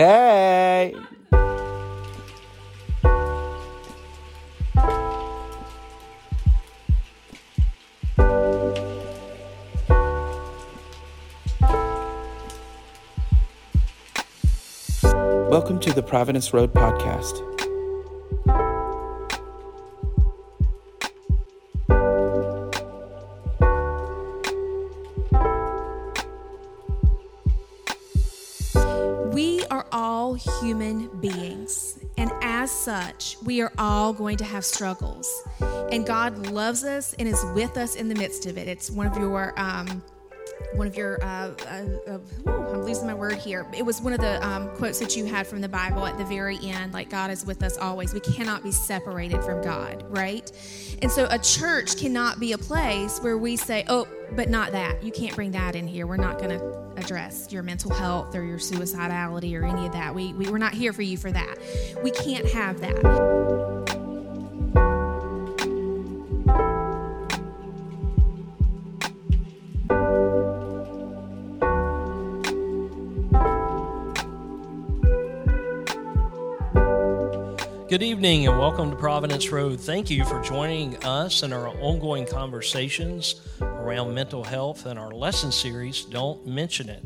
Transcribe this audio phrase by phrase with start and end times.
[0.00, 0.94] Hey.
[15.50, 17.69] Welcome to the Providence Road Podcast.
[33.44, 35.28] We are all going to have struggles.
[35.92, 38.68] And God loves us and is with us in the midst of it.
[38.68, 40.02] It's one of your um,
[40.74, 43.66] one of your uh, uh, uh, i'm losing my word here.
[43.76, 46.24] It was one of the um, quotes that you had from the bible at the
[46.24, 48.12] very end like god is with us always.
[48.12, 50.50] We cannot be separated from god right?
[51.02, 55.02] And so a church cannot be a place where we say oh but not that.
[55.02, 56.06] You can't bring that in here.
[56.06, 60.14] We're not going to address your mental health or your suicidality or any of that.
[60.14, 61.56] We, we, we're not here for you for that.
[62.02, 63.00] We can't have that.
[77.88, 79.80] Good evening and welcome to Providence Road.
[79.80, 83.40] Thank you for joining us in our ongoing conversations
[83.80, 87.02] around mental health and our lesson series, Don't Mention It.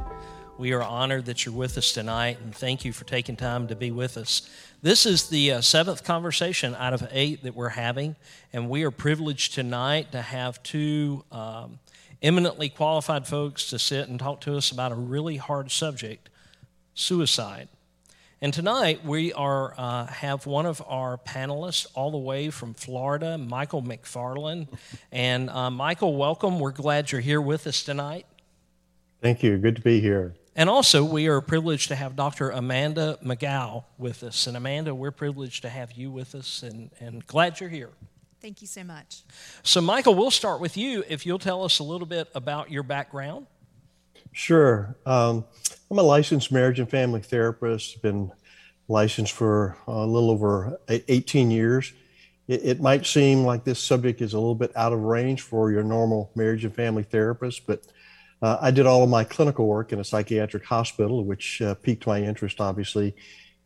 [0.58, 3.76] We are honored that you're with us tonight and thank you for taking time to
[3.76, 4.50] be with us.
[4.82, 8.16] This is the uh, seventh conversation out of eight that we're having,
[8.52, 11.78] and we are privileged tonight to have two um,
[12.20, 16.28] eminently qualified folks to sit and talk to us about a really hard subject
[16.92, 17.68] suicide.
[18.44, 23.38] And tonight we are uh, have one of our panelists all the way from Florida,
[23.38, 24.68] Michael McFarland.
[25.10, 26.60] And uh, Michael, welcome.
[26.60, 28.26] We're glad you're here with us tonight.
[29.22, 29.56] Thank you.
[29.56, 30.34] Good to be here.
[30.54, 32.50] And also, we are privileged to have Dr.
[32.50, 34.46] Amanda McGow with us.
[34.46, 37.92] And Amanda, we're privileged to have you with us and, and glad you're here.
[38.42, 39.22] Thank you so much.
[39.62, 41.02] So, Michael, we'll start with you.
[41.08, 43.46] If you'll tell us a little bit about your background.
[44.32, 44.96] Sure.
[45.06, 45.44] Um,
[45.90, 48.32] I'm a licensed marriage and family therapist, been
[48.88, 51.92] licensed for a little over 18 years.
[52.46, 55.70] It, it, might seem like this subject is a little bit out of range for
[55.70, 57.82] your normal marriage and family therapist, but
[58.42, 62.06] uh, I did all of my clinical work in a psychiatric hospital, which uh, piqued
[62.06, 63.16] my interest, obviously,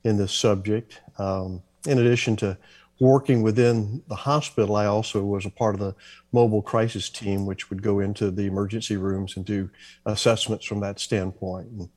[0.04, 1.00] in this subject.
[1.18, 2.56] Um, in addition to
[3.00, 5.96] working within the hospital, I also was a part of the
[6.32, 9.68] mobile crisis team, which would go into the emergency rooms and do
[10.06, 11.68] assessments from that standpoint.
[11.68, 11.88] And,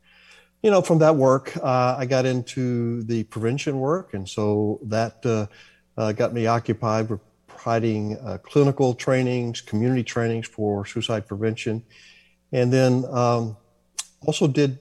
[0.62, 4.14] you know, from that work, uh, I got into the prevention work.
[4.14, 5.48] And so that uh,
[5.98, 11.84] uh, got me occupied with providing uh, clinical trainings, community trainings for suicide prevention.
[12.52, 13.58] And then um,
[14.26, 14.80] also did,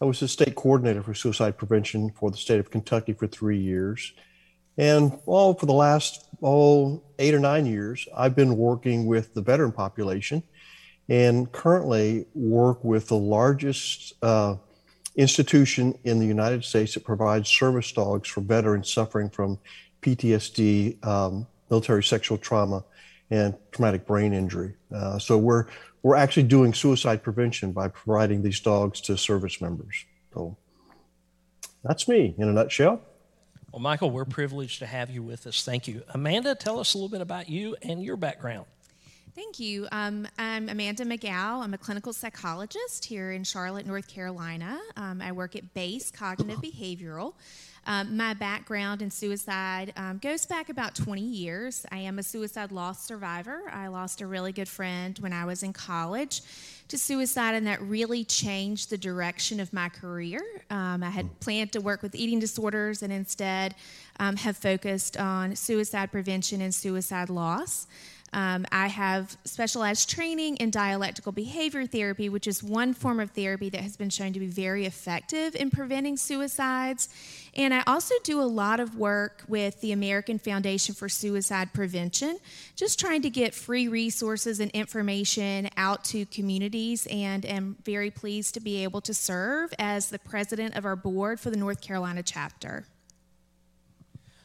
[0.00, 3.58] I was the state coordinator for suicide prevention for the state of Kentucky for three
[3.58, 4.12] years.
[4.76, 9.42] And well, for the last oh, eight or nine years, I've been working with the
[9.42, 10.42] veteran population
[11.08, 14.56] and currently work with the largest uh,
[15.16, 19.58] institution in the United States that provides service dogs for veterans suffering from
[20.00, 22.84] PTSD, um, military sexual trauma,
[23.30, 24.74] and traumatic brain injury.
[24.94, 25.66] Uh, so we're
[26.02, 30.04] we're actually doing suicide prevention by providing these dogs to service members.
[30.34, 30.56] So
[31.84, 33.00] that's me in a nutshell.
[33.72, 35.64] Well, Michael, we're privileged to have you with us.
[35.64, 36.02] Thank you.
[36.12, 38.66] Amanda, tell us a little bit about you and your background.
[39.34, 39.88] Thank you.
[39.92, 41.62] Um, I'm Amanda McGow.
[41.62, 44.78] I'm a clinical psychologist here in Charlotte, North Carolina.
[44.98, 47.32] Um, I work at Base Cognitive Behavioral.
[47.86, 51.86] Um, my background in suicide um, goes back about 20 years.
[51.90, 53.62] I am a suicide loss survivor.
[53.72, 56.42] I lost a really good friend when I was in college
[56.88, 60.40] to suicide, and that really changed the direction of my career.
[60.68, 63.76] Um, I had planned to work with eating disorders and instead
[64.20, 67.86] um, have focused on suicide prevention and suicide loss.
[68.34, 73.68] Um, I have specialized training in dialectical behavior therapy, which is one form of therapy
[73.68, 77.10] that has been shown to be very effective in preventing suicides.
[77.54, 82.38] And I also do a lot of work with the American Foundation for Suicide Prevention,
[82.74, 88.54] just trying to get free resources and information out to communities, and am very pleased
[88.54, 92.22] to be able to serve as the president of our board for the North Carolina
[92.22, 92.86] chapter.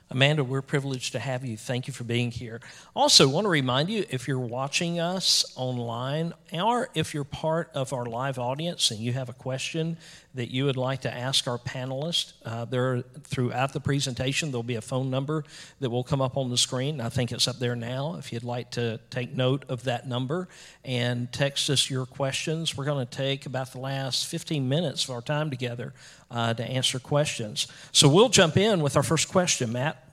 [0.09, 1.57] Amanda, we're privileged to have you.
[1.57, 2.61] Thank you for being here.
[2.95, 7.91] Also, want to remind you if you're watching us online or if you're part of
[7.91, 9.97] our live audience and you have a question
[10.33, 14.75] that you would like to ask our panelists, uh, there throughout the presentation there'll be
[14.75, 15.43] a phone number
[15.81, 17.01] that will come up on the screen.
[17.01, 18.15] I think it's up there now.
[18.17, 20.47] If you'd like to take note of that number
[20.85, 25.09] and text us your questions, we're going to take about the last 15 minutes of
[25.09, 25.93] our time together
[26.29, 27.67] uh, to answer questions.
[27.91, 30.03] So we'll jump in with our first question, Matt.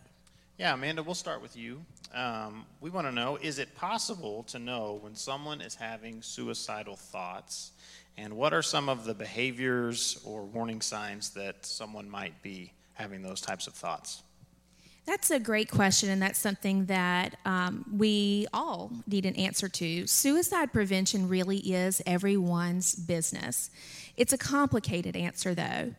[0.59, 1.85] Yeah, Amanda, we'll start with you.
[2.15, 6.97] Um, we want to know is it possible to know when someone is having suicidal
[6.97, 7.73] thoughts?
[8.17, 13.23] And what are some of the behaviors or warning signs that someone might be having
[13.23, 14.23] those types of thoughts?
[15.07, 20.07] That's a great question, and that's something that um, we all need an answer to.
[20.07, 23.71] Suicide prevention really is everyone's business.
[24.17, 25.95] It's a complicated answer, though,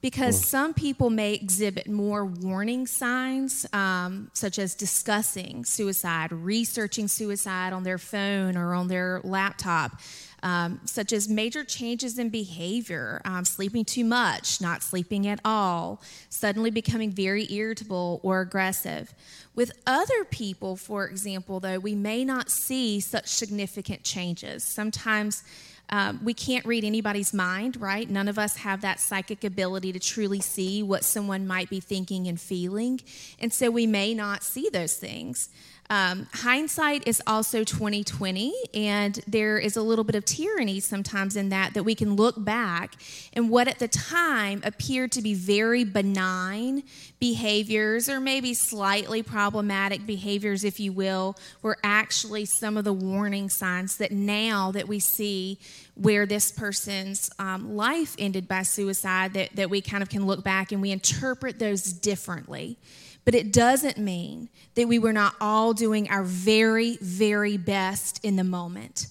[0.00, 7.72] because some people may exhibit more warning signs, um, such as discussing suicide, researching suicide
[7.72, 10.00] on their phone or on their laptop.
[10.42, 16.02] Um, such as major changes in behavior, um, sleeping too much, not sleeping at all,
[16.28, 19.12] suddenly becoming very irritable or aggressive.
[19.56, 24.62] With other people, for example, though, we may not see such significant changes.
[24.62, 25.42] Sometimes
[25.90, 28.08] um, we can't read anybody's mind, right?
[28.08, 32.26] None of us have that psychic ability to truly see what someone might be thinking
[32.26, 33.00] and feeling.
[33.38, 35.48] And so we may not see those things.
[35.88, 41.50] Um, hindsight is also 2020, and there is a little bit of tyranny sometimes in
[41.50, 42.94] that that we can look back
[43.32, 46.82] and what at the time appeared to be very benign
[47.20, 53.48] behaviors or maybe slightly problematic behaviors, if you will, were actually some of the warning
[53.48, 55.58] signs that now that we see
[55.94, 60.42] where this person's um, life ended by suicide, that, that we kind of can look
[60.42, 62.76] back and we interpret those differently.
[63.26, 68.36] But it doesn't mean that we were not all doing our very, very best in
[68.36, 69.08] the moment.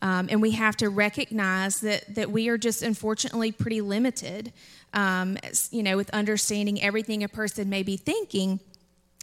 [0.00, 4.52] Um, and we have to recognize that, that we are just unfortunately pretty limited,
[4.94, 5.36] um,
[5.70, 8.58] you know, with understanding everything a person may be thinking.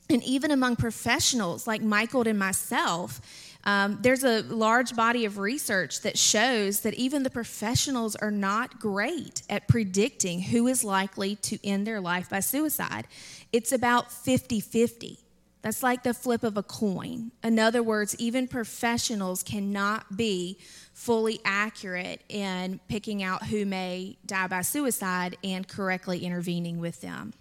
[0.09, 3.21] And even among professionals like Michael and myself,
[3.65, 8.79] um, there's a large body of research that shows that even the professionals are not
[8.79, 13.07] great at predicting who is likely to end their life by suicide.
[13.51, 15.19] It's about 50 50.
[15.63, 17.31] That's like the flip of a coin.
[17.43, 20.59] In other words, even professionals cannot be
[20.93, 27.33] fully accurate in picking out who may die by suicide and correctly intervening with them.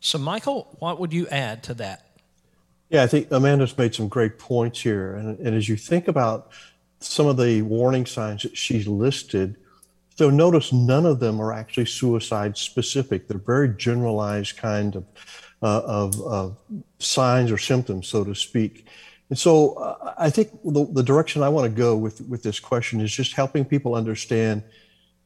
[0.00, 2.07] So, Michael, what would you add to that?
[2.90, 5.14] Yeah, I think Amanda's made some great points here.
[5.14, 6.50] And, and as you think about
[7.00, 9.56] some of the warning signs that she's listed,
[10.16, 13.28] so notice none of them are actually suicide specific.
[13.28, 15.04] They're very generalized kind of,
[15.62, 16.56] uh, of, of,
[16.98, 18.86] signs or symptoms, so to speak.
[19.28, 22.58] And so uh, I think the, the direction I want to go with, with this
[22.58, 24.64] question is just helping people understand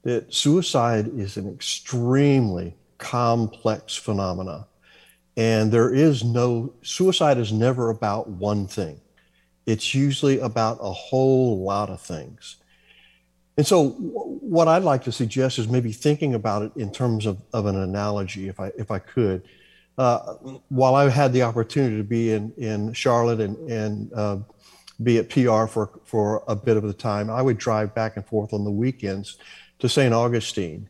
[0.02, 4.64] that suicide is an extremely complex phenomenon.
[5.37, 9.00] And there is no, suicide is never about one thing.
[9.64, 12.56] It's usually about a whole lot of things.
[13.56, 17.38] And so, what I'd like to suggest is maybe thinking about it in terms of,
[17.52, 19.43] of an analogy, if I, if I could.
[19.99, 20.34] Uh,
[20.69, 24.38] while I had the opportunity to be in, in Charlotte and, and uh,
[25.02, 28.25] be at PR for, for a bit of the time, I would drive back and
[28.25, 29.37] forth on the weekends
[29.81, 30.14] to St.
[30.14, 30.88] Augustine.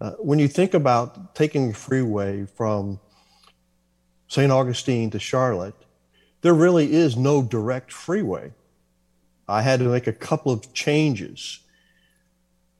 [0.00, 2.98] Uh, when you think about taking the freeway from
[4.32, 4.50] St.
[4.50, 5.74] Augustine to Charlotte,
[6.40, 8.50] there really is no direct freeway.
[9.46, 11.60] I had to make a couple of changes.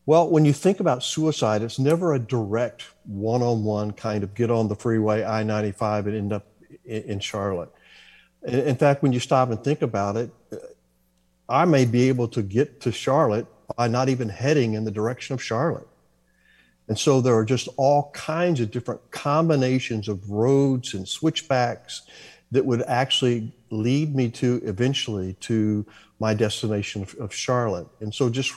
[0.06, 4.34] Well, when you think about suicide, it's never a direct one on one kind of
[4.34, 6.46] get on the freeway I 95 and end up
[6.86, 7.70] in Charlotte.
[8.44, 10.30] In fact, when you stop and think about it,
[11.50, 15.34] I may be able to get to Charlotte by not even heading in the direction
[15.34, 15.86] of Charlotte.
[16.92, 22.02] And so there are just all kinds of different combinations of roads and switchbacks
[22.50, 25.86] that would actually lead me to eventually to
[26.20, 27.86] my destination of, of Charlotte.
[28.00, 28.52] And so just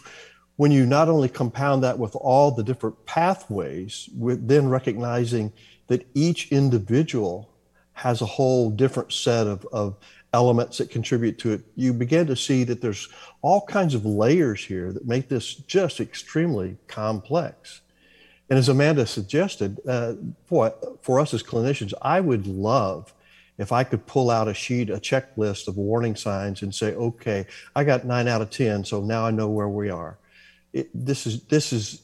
[0.57, 5.53] when you not only compound that with all the different pathways, with then recognizing
[5.87, 7.49] that each individual
[7.93, 9.95] has a whole different set of, of
[10.33, 13.07] elements that contribute to it, you begin to see that there's
[13.41, 17.79] all kinds of layers here that make this just extremely complex.
[18.49, 20.13] And as Amanda suggested, uh,
[20.45, 23.13] for, for us as clinicians, I would love
[23.57, 27.45] if I could pull out a sheet, a checklist of warning signs and say, okay,
[27.75, 30.17] I got nine out of 10, so now I know where we are.
[30.73, 32.01] It, this is, this is,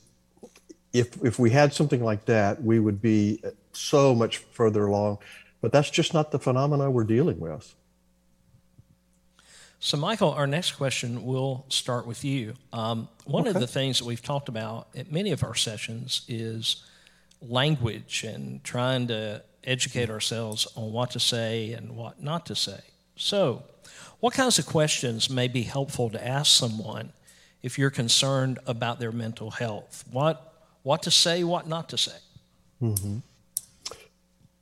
[0.94, 3.44] if, if we had something like that, we would be
[3.74, 5.20] so much further along,
[5.60, 7.76] but that's just not the phenomena we're dealing with.
[9.84, 12.54] So, Michael, our next question will start with you.
[12.72, 13.50] Um, one okay.
[13.50, 16.86] of the things that we've talked about at many of our sessions is
[17.42, 22.80] language and trying to educate ourselves on what to say and what not to say.
[23.16, 23.64] So,
[24.20, 27.12] what kinds of questions may be helpful to ask someone
[27.64, 30.04] if you're concerned about their mental health?
[30.12, 32.18] What, what to say, what not to say?
[32.84, 33.18] Mm-hmm.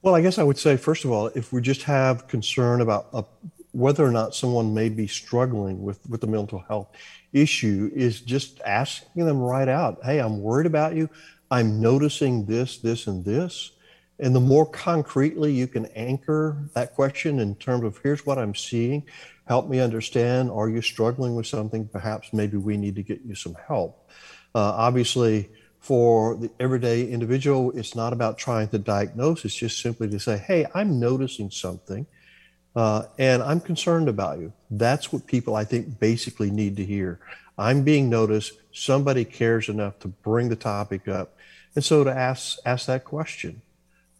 [0.01, 3.07] Well, I guess I would say, first of all, if we just have concern about
[3.11, 3.23] uh,
[3.71, 6.88] whether or not someone may be struggling with, with the mental health
[7.33, 11.09] issue, is just asking them right out, hey, I'm worried about you.
[11.51, 13.71] I'm noticing this, this, and this.
[14.19, 18.55] And the more concretely you can anchor that question in terms of here's what I'm
[18.55, 19.03] seeing,
[19.47, 20.51] help me understand.
[20.51, 21.88] Are you struggling with something?
[21.88, 24.09] Perhaps maybe we need to get you some help.
[24.53, 25.49] Uh, obviously,
[25.79, 30.38] for the everyday individual, it's not about trying to diagnose, it's just simply to say,
[30.38, 32.05] hey, I'm noticing something.
[32.75, 34.53] Uh, and I'm concerned about you.
[34.69, 37.19] That's what people, I think, basically need to hear.
[37.57, 38.53] I'm being noticed.
[38.71, 41.35] Somebody cares enough to bring the topic up.
[41.75, 43.61] And so to ask, ask that question.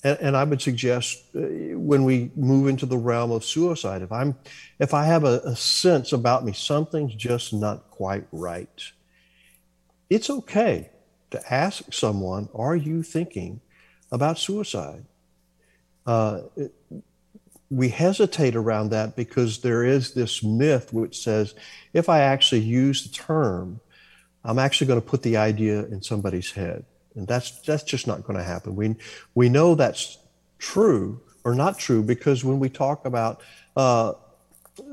[0.04, 1.40] And, and I would suggest uh,
[1.78, 4.36] when we move into the realm of suicide, if I'm,
[4.80, 8.84] if I have a, a sense about me, something's just not quite right.
[10.10, 10.90] It's okay
[11.32, 13.62] to ask someone, "Are you thinking
[14.12, 15.06] about suicide?"
[16.06, 16.42] Uh,
[17.70, 21.54] we hesitate around that because there is this myth which says
[21.94, 23.80] if I actually use the term,
[24.44, 26.86] I'm actually going to put the idea in somebody's head.
[27.16, 28.76] And that's that's just not going to happen.
[28.76, 28.96] We
[29.36, 30.18] we know that's
[30.58, 33.42] true or not true because when we talk about
[33.76, 34.14] uh,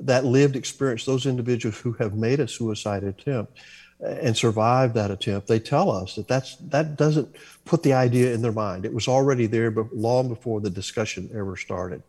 [0.01, 3.59] that lived experience, those individuals who have made a suicide attempt
[4.01, 8.43] and survived that attempt, they tell us that that's that doesn't put the idea in
[8.43, 8.85] their mind.
[8.85, 12.03] It was already there, but long before the discussion ever started.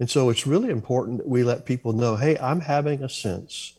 [0.00, 3.78] And so it's really important that we let people know, hey, I'm having a sense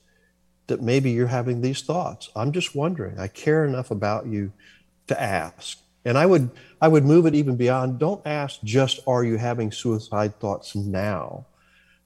[0.67, 2.29] that maybe you're having these thoughts.
[2.36, 3.19] I'm just wondering.
[3.19, 4.51] I care enough about you
[5.07, 5.77] to ask.
[6.03, 9.72] And I would I would move it even beyond don't ask just are you having
[9.72, 11.45] suicide thoughts now,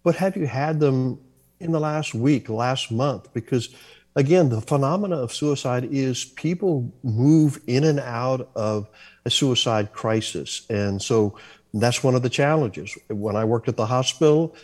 [0.03, 1.19] but have you had them
[1.59, 3.33] in the last week, last month?
[3.33, 3.69] Because
[4.15, 8.87] again, the phenomena of suicide is people move in and out of
[9.25, 10.65] a suicide crisis.
[10.69, 11.37] And so
[11.73, 12.97] that's one of the challenges.
[13.07, 14.55] When I worked at the hospital,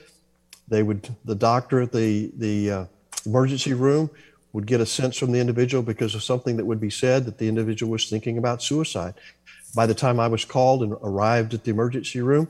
[0.68, 2.86] they would the doctor at the the uh,
[3.26, 4.10] emergency room
[4.54, 7.38] would get a sense from the individual because of something that would be said that
[7.38, 9.14] the individual was thinking about suicide.
[9.76, 12.48] By the time I was called and arrived at the emergency room,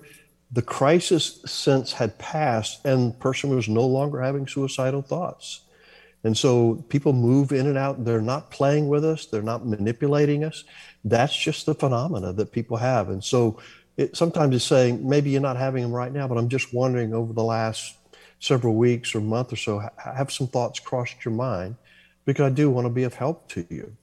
[0.51, 5.61] the crisis sense had passed and the person was no longer having suicidal thoughts.
[6.23, 8.05] And so people move in and out.
[8.05, 9.25] They're not playing with us.
[9.25, 10.63] They're not manipulating us.
[11.03, 13.09] That's just the phenomena that people have.
[13.09, 13.59] And so
[13.97, 17.13] it, sometimes it's saying, maybe you're not having them right now, but I'm just wondering
[17.13, 17.95] over the last
[18.39, 21.75] several weeks or month or so, have some thoughts crossed your mind
[22.25, 23.95] because I do want to be of help to you.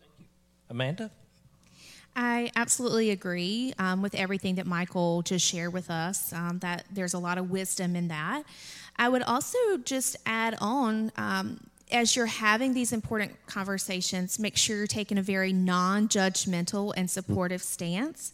[0.00, 0.24] Thank you.
[0.68, 1.10] Amanda?
[2.16, 7.14] I absolutely agree um, with everything that Michael just shared with us, um, that there's
[7.14, 8.44] a lot of wisdom in that.
[8.96, 11.58] I would also just add on um,
[11.90, 17.10] as you're having these important conversations, make sure you're taking a very non judgmental and
[17.10, 18.32] supportive stance.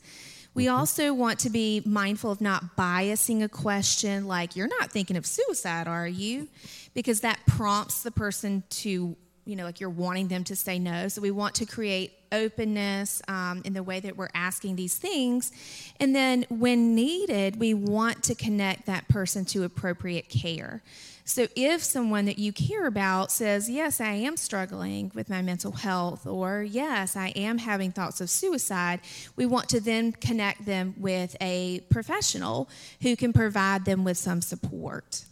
[0.54, 0.76] We mm-hmm.
[0.76, 5.26] also want to be mindful of not biasing a question like, You're not thinking of
[5.26, 6.48] suicide, are you?
[6.94, 11.08] Because that prompts the person to, you know, like you're wanting them to say no.
[11.08, 15.52] So we want to create openness um, in the way that we're asking these things.
[15.98, 20.82] And then when needed, we want to connect that person to appropriate care.
[21.30, 25.70] So if someone that you care about says, Yes, I am struggling with my mental
[25.70, 28.98] health, or Yes, I am having thoughts of suicide,
[29.36, 32.68] we want to then connect them with a professional
[33.00, 35.24] who can provide them with some support.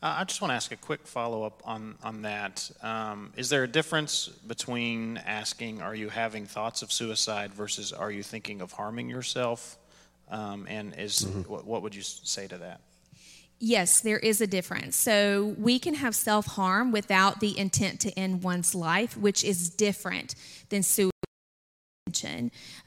[0.00, 2.70] Uh, I just want to ask a quick follow up on, on that.
[2.84, 8.12] Um, is there a difference between asking, Are you having thoughts of suicide versus Are
[8.12, 9.76] you thinking of harming yourself?
[10.30, 11.50] Um, and is mm-hmm.
[11.50, 12.80] what, what would you say to that?
[13.62, 14.96] Yes, there is a difference.
[14.96, 19.68] So we can have self harm without the intent to end one's life, which is
[19.68, 20.34] different
[20.70, 21.10] than suicide.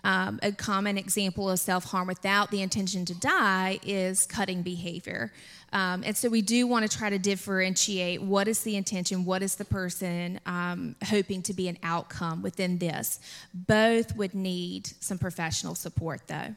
[0.03, 5.32] Um, a common example of self harm without the intention to die is cutting behavior.
[5.72, 9.44] Um, and so we do want to try to differentiate what is the intention, what
[9.44, 13.20] is the person um, hoping to be an outcome within this.
[13.53, 16.56] Both would need some professional support, though.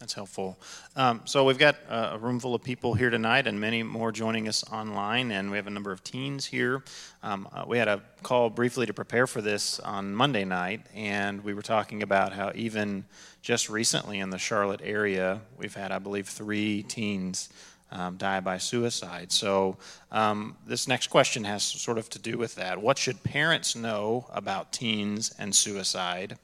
[0.00, 0.58] That's helpful.
[0.96, 4.48] Um, so we've got a room full of people here tonight, and many more joining
[4.48, 5.30] us online.
[5.30, 6.82] And we have a number of teens here.
[7.22, 11.42] Um, uh, we had a call briefly to prepare for this on Monday night, and
[11.42, 13.04] we were talking about how even
[13.40, 17.48] just recently in the Charlotte area, we've had, I believe, three teens
[17.92, 19.30] um, die by suicide.
[19.30, 19.76] So
[20.10, 22.80] um, this next question has sort of to do with that.
[22.80, 26.36] What should parents know about teens and suicide?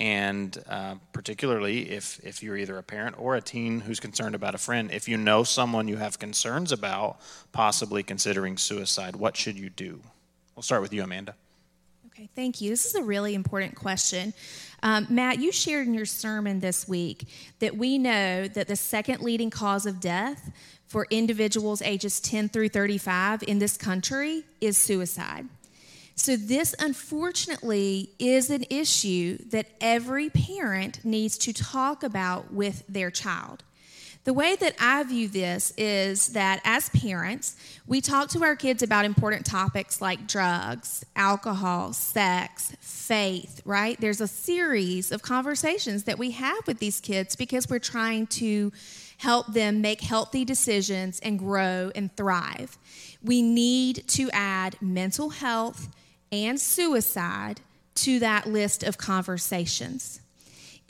[0.00, 4.54] And uh, particularly if, if you're either a parent or a teen who's concerned about
[4.54, 7.20] a friend, if you know someone you have concerns about
[7.52, 10.00] possibly considering suicide, what should you do?
[10.56, 11.34] We'll start with you, Amanda.
[12.06, 12.70] Okay, thank you.
[12.70, 14.32] This is a really important question.
[14.82, 17.28] Um, Matt, you shared in your sermon this week
[17.58, 20.50] that we know that the second leading cause of death
[20.86, 25.46] for individuals ages 10 through 35 in this country is suicide.
[26.20, 33.10] So, this unfortunately is an issue that every parent needs to talk about with their
[33.10, 33.64] child.
[34.24, 38.82] The way that I view this is that as parents, we talk to our kids
[38.82, 43.98] about important topics like drugs, alcohol, sex, faith, right?
[43.98, 48.72] There's a series of conversations that we have with these kids because we're trying to
[49.16, 52.76] help them make healthy decisions and grow and thrive.
[53.22, 55.88] We need to add mental health
[56.32, 57.60] and suicide
[57.96, 60.20] to that list of conversations.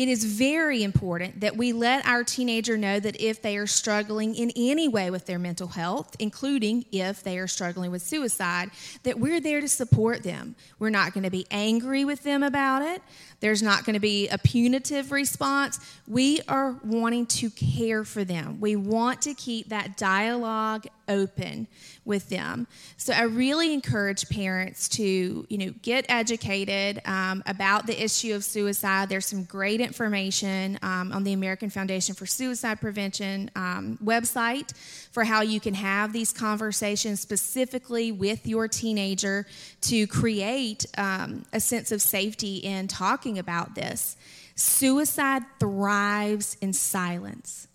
[0.00, 4.34] It is very important that we let our teenager know that if they are struggling
[4.34, 8.70] in any way with their mental health, including if they are struggling with suicide,
[9.02, 10.56] that we're there to support them.
[10.78, 13.02] We're not going to be angry with them about it.
[13.40, 15.78] There's not going to be a punitive response.
[16.08, 18.58] We are wanting to care for them.
[18.58, 21.66] We want to keep that dialogue open
[22.10, 22.66] with them.
[22.96, 28.42] So I really encourage parents to, you know, get educated um, about the issue of
[28.42, 29.08] suicide.
[29.08, 34.76] There's some great information um, on the American Foundation for Suicide Prevention um, website
[35.12, 39.46] for how you can have these conversations specifically with your teenager
[39.82, 44.16] to create um, a sense of safety in talking about this.
[44.56, 47.68] Suicide thrives in silence.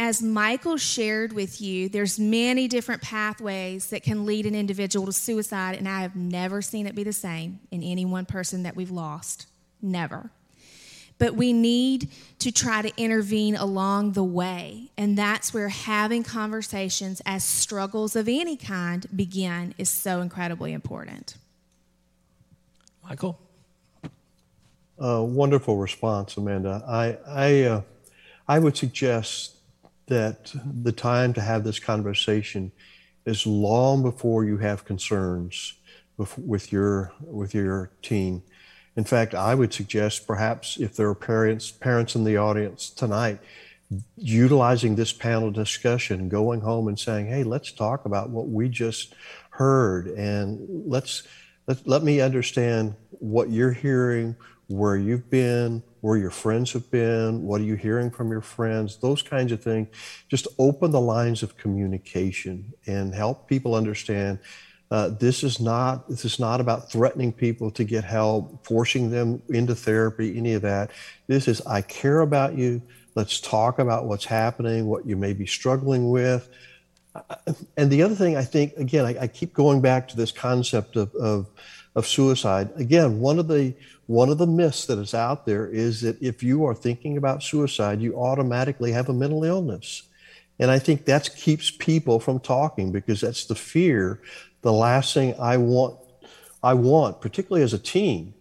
[0.00, 5.12] As Michael shared with you, there's many different pathways that can lead an individual to
[5.12, 8.76] suicide, and I have never seen it be the same in any one person that
[8.76, 9.46] we've lost.
[9.82, 10.30] Never.
[11.18, 14.92] But we need to try to intervene along the way.
[14.96, 21.36] And that's where having conversations as struggles of any kind begin is so incredibly important.
[23.02, 23.40] Michael?
[24.96, 26.84] Uh, wonderful response, Amanda.
[26.86, 27.82] I, I, uh,
[28.46, 29.57] I would suggest
[30.08, 32.72] that the time to have this conversation
[33.24, 35.74] is long before you have concerns
[36.16, 38.42] with, your with your teen.
[38.96, 43.38] In fact, I would suggest perhaps if there are parents parents in the audience tonight,
[44.16, 49.14] utilizing this panel discussion, going home and saying, "Hey, let's talk about what we just
[49.50, 51.22] heard, and let's
[51.68, 54.34] let, let me understand what you're hearing,
[54.68, 58.98] where you've been, where your friends have been, what are you hearing from your friends,
[58.98, 59.88] those kinds of things.
[60.28, 64.38] Just open the lines of communication and help people understand
[64.90, 69.42] uh, this is not this is not about threatening people to get help, forcing them
[69.50, 70.90] into therapy, any of that.
[71.26, 72.80] This is I care about you.
[73.14, 76.48] Let's talk about what's happening, what you may be struggling with.
[77.76, 80.96] And the other thing I think, again, I, I keep going back to this concept
[80.96, 81.48] of, of,
[81.94, 82.70] of suicide.
[82.76, 83.74] Again, one of the
[84.06, 87.42] one of the myths that is out there is that if you are thinking about
[87.42, 90.04] suicide, you automatically have a mental illness.
[90.58, 94.20] And I think that keeps people from talking because that's the fear.
[94.62, 95.98] The last thing I want,
[96.62, 98.34] I want, particularly as a teen,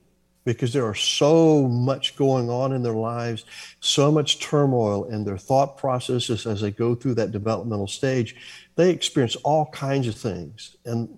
[0.45, 3.43] because there are so much going on in their lives,
[3.81, 8.33] so much turmoil in their thought processes as they go through that developmental stage.
[8.77, 10.77] They experience all kinds of things.
[10.85, 11.17] And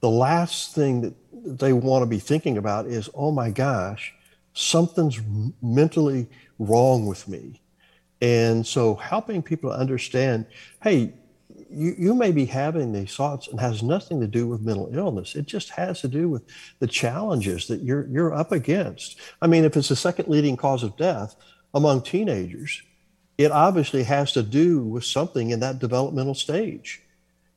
[0.00, 1.14] the last thing that
[1.46, 4.12] they want to be thinking about is, oh my gosh,
[4.52, 5.20] something's
[5.62, 6.26] mentally
[6.58, 7.60] wrong with me.
[8.20, 10.46] And so helping people understand,
[10.82, 11.12] hey,
[11.70, 15.34] you, you may be having these thoughts and has nothing to do with mental illness.
[15.34, 16.42] It just has to do with
[16.78, 19.18] the challenges that you're you're up against.
[19.42, 21.36] I mean, if it's the second leading cause of death
[21.74, 22.82] among teenagers,
[23.36, 27.02] it obviously has to do with something in that developmental stage.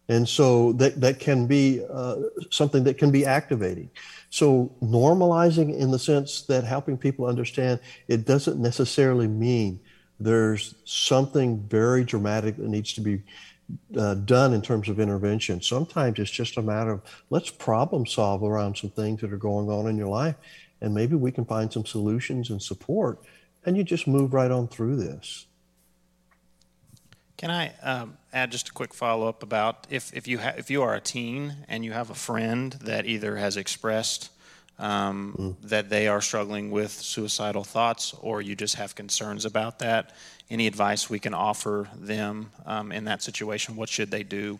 [0.09, 2.15] And so that, that can be uh,
[2.49, 3.91] something that can be activating.
[4.31, 9.79] So normalizing in the sense that helping people understand it doesn't necessarily mean
[10.19, 13.21] there's something very dramatic that needs to be
[13.95, 15.61] uh, done in terms of intervention.
[15.61, 19.69] Sometimes it's just a matter of let's problem solve around some things that are going
[19.69, 20.35] on in your life,
[20.81, 23.19] and maybe we can find some solutions and support,
[23.65, 25.45] and you just move right on through this.
[27.37, 30.69] Can I um, add just a quick follow up about if, if you ha- if
[30.69, 34.31] you are a teen and you have a friend that either has expressed
[34.77, 35.69] um, mm.
[35.69, 40.15] that they are struggling with suicidal thoughts or you just have concerns about that,
[40.49, 43.75] any advice we can offer them um, in that situation?
[43.75, 44.59] What should they do?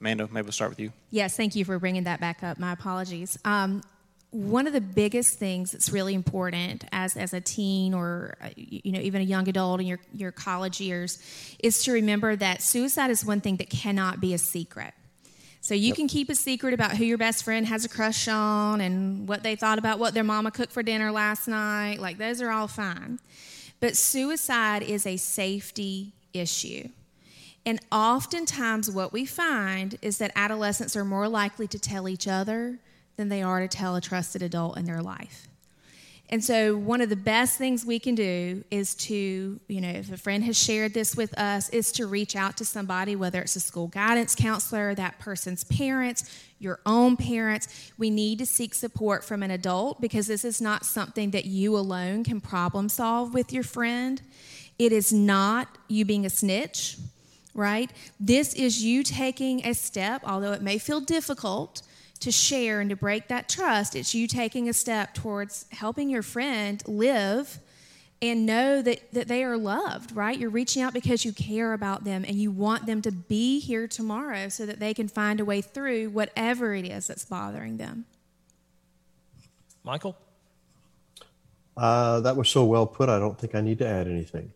[0.00, 0.92] Amanda, maybe we'll start with you.
[1.10, 2.58] Yes, thank you for bringing that back up.
[2.58, 3.38] My apologies.
[3.44, 3.82] Um,
[4.30, 8.92] one of the biggest things that's really important as, as a teen or uh, you
[8.92, 11.18] know even a young adult in your, your college years
[11.60, 14.92] is to remember that suicide is one thing that cannot be a secret.
[15.60, 15.96] So you yep.
[15.96, 19.42] can keep a secret about who your best friend has a crush on and what
[19.42, 21.98] they thought about what their mama cooked for dinner last night.
[21.98, 23.18] Like those are all fine.
[23.80, 26.88] But suicide is a safety issue.
[27.66, 32.78] And oftentimes what we find is that adolescents are more likely to tell each other
[33.18, 35.48] than they are to tell a trusted adult in their life.
[36.30, 40.12] And so, one of the best things we can do is to, you know, if
[40.12, 43.56] a friend has shared this with us, is to reach out to somebody, whether it's
[43.56, 47.92] a school guidance counselor, that person's parents, your own parents.
[47.96, 51.76] We need to seek support from an adult because this is not something that you
[51.76, 54.20] alone can problem solve with your friend.
[54.78, 56.98] It is not you being a snitch,
[57.54, 57.90] right?
[58.20, 61.80] This is you taking a step, although it may feel difficult
[62.20, 63.94] to share and to break that trust.
[63.94, 67.58] It's you taking a step towards helping your friend live
[68.20, 70.36] and know that, that they are loved, right?
[70.36, 73.86] You're reaching out because you care about them and you want them to be here
[73.86, 78.06] tomorrow so that they can find a way through whatever it is that's bothering them.
[79.84, 80.16] Michael?
[81.76, 84.52] Uh, that was so well put, I don't think I need to add anything.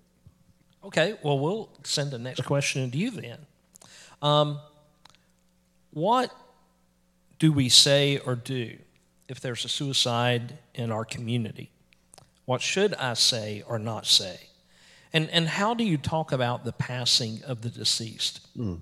[0.85, 3.39] Okay, well, we'll send the next question to you then.
[4.21, 4.59] Um,
[5.93, 6.35] what
[7.43, 8.79] do we say or do
[9.27, 11.73] if there's a suicide in our community?
[12.45, 14.39] What should I say or not say?
[15.13, 18.47] And, and how do you talk about the passing of the deceased?
[18.57, 18.81] Mm.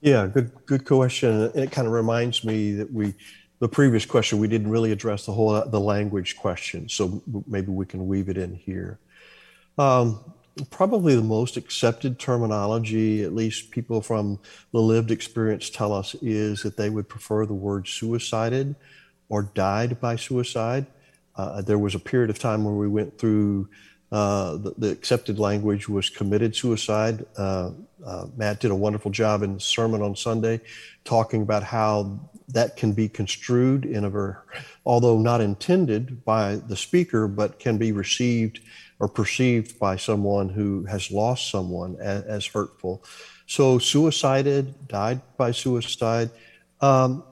[0.00, 1.52] Yeah, good good question.
[1.54, 3.14] It kind of reminds me that we,
[3.60, 6.88] the previous question, we didn't really address the whole the language question.
[6.88, 8.98] So maybe we can weave it in here.
[9.78, 10.18] Um,
[10.70, 14.38] probably the most accepted terminology, at least people from
[14.72, 18.74] the lived experience tell us, is that they would prefer the word suicided
[19.28, 20.86] or died by suicide.
[21.36, 23.68] Uh, there was a period of time where we went through
[24.12, 27.24] uh, the, the, accepted language was committed suicide.
[27.36, 27.70] Uh,
[28.04, 30.60] uh Matt did a wonderful job in the sermon on Sunday
[31.04, 34.34] talking about how that can be construed in a very,
[34.84, 38.60] although not intended by the speaker, but can be received
[39.00, 43.02] or perceived by someone who has lost someone as, as hurtful.
[43.46, 46.30] So, suicided, died by suicide,
[46.82, 47.24] um,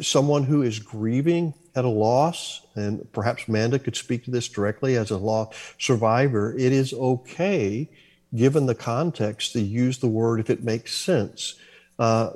[0.00, 4.96] someone who is grieving at a loss, and perhaps Amanda could speak to this directly
[4.96, 7.88] as a loss survivor, it is okay,
[8.34, 11.54] given the context, to use the word if it makes sense.
[11.98, 12.30] Uh,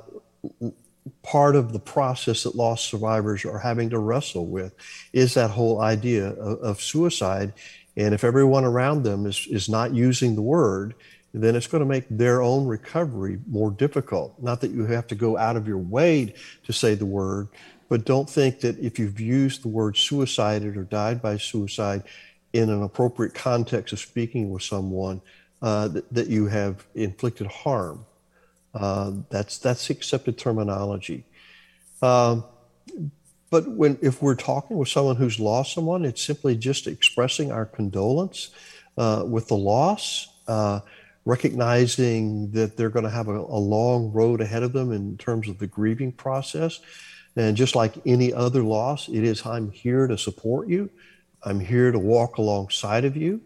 [1.23, 4.73] part of the process that loss survivors are having to wrestle with
[5.13, 7.53] is that whole idea of, of suicide
[7.99, 10.95] and if everyone around them is, is not using the word,
[11.33, 14.41] then it's going to make their own recovery more difficult.
[14.41, 17.49] Not that you have to go out of your way to say the word,
[17.89, 22.03] but don't think that if you've used the word suicided or died by suicide
[22.53, 25.21] in an appropriate context of speaking with someone,
[25.61, 28.05] uh, that, that, you have inflicted harm.
[28.73, 31.25] Uh, that's that's accepted terminology.
[32.01, 32.45] Um,
[33.49, 37.65] but when if we're talking with someone who's lost someone, it's simply just expressing our
[37.65, 38.51] condolence
[38.97, 40.79] uh, with the loss, uh,
[41.25, 45.49] recognizing that they're going to have a, a, long road ahead of them in terms
[45.49, 46.79] of the grieving process.
[47.39, 50.89] And just like any other loss, it is I'm here to support you.
[51.41, 53.39] I'm here to walk alongside of you.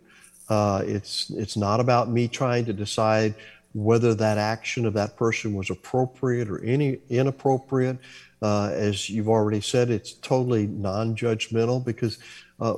[0.50, 3.36] Uh, it's it's not about me trying to decide
[3.74, 8.00] whether that action of that person was appropriate or any inappropriate.
[8.42, 12.18] Uh, as you've already said, it's totally non judgmental because
[12.60, 12.74] uh,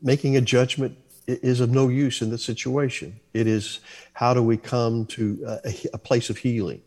[0.00, 3.20] making a judgment is of no use in this situation.
[3.34, 3.80] It is
[4.14, 6.80] how do we come to a, a place of healing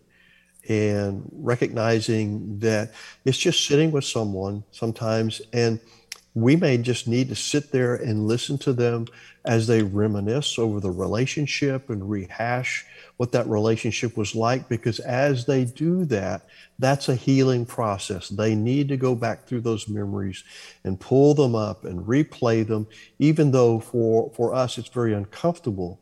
[0.70, 2.92] and recognizing that
[3.26, 5.80] it's just sitting with someone sometimes and
[6.36, 9.06] we may just need to sit there and listen to them
[9.46, 12.86] as they reminisce over the relationship and rehash
[13.18, 16.48] what that relationship was like because as they do that,
[16.80, 18.30] that's a healing process.
[18.30, 20.44] They need to go back through those memories
[20.84, 22.88] and pull them up and replay them,
[23.20, 26.00] even though for, for us it's very uncomfortable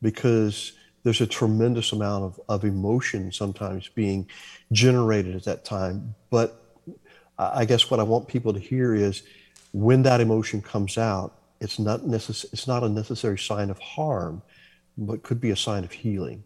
[0.00, 0.72] because
[1.04, 4.26] there's a tremendous amount of, of emotion sometimes being
[4.72, 6.14] generated at that time.
[6.30, 6.60] But
[7.38, 9.22] I guess what I want people to hear is
[9.72, 14.42] when that emotion comes out, it's not necess- it's not a necessary sign of harm,
[14.96, 16.42] but could be a sign of healing.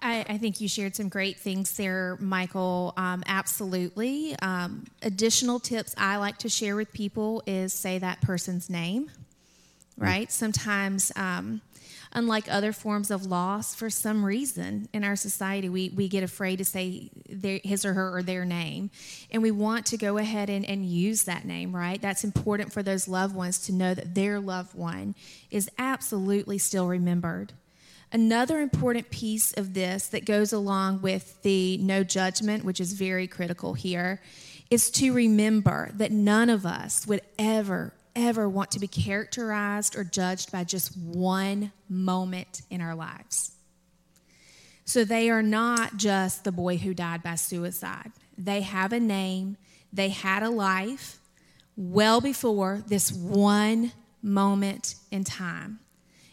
[0.00, 2.94] I, I, think you shared some great things there, Michael.
[2.96, 4.36] Um, absolutely.
[4.40, 9.10] Um, additional tips I like to share with people is say that person's name
[9.98, 10.32] right?
[10.32, 11.60] Sometimes, um,
[12.12, 16.56] unlike other forms of loss, for some reason in our society, we, we get afraid
[16.56, 18.90] to say their, his or her or their name.
[19.30, 22.00] And we want to go ahead and, and use that name, right?
[22.00, 25.14] That's important for those loved ones to know that their loved one
[25.50, 27.52] is absolutely still remembered.
[28.10, 33.26] Another important piece of this that goes along with the no judgment, which is very
[33.26, 34.22] critical here,
[34.70, 40.04] is to remember that none of us would ever, ever want to be characterized or
[40.04, 43.52] judged by just one moment in our lives.
[44.84, 49.56] So they are not just the boy who died by suicide, they have a name,
[49.92, 51.18] they had a life
[51.76, 55.80] well before this one moment in time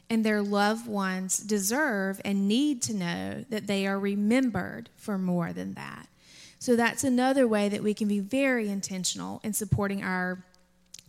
[0.10, 5.52] and their loved ones deserve and need to know that they are remembered for more
[5.54, 6.08] than that.
[6.60, 10.44] So that's another way that we can be very intentional in supporting our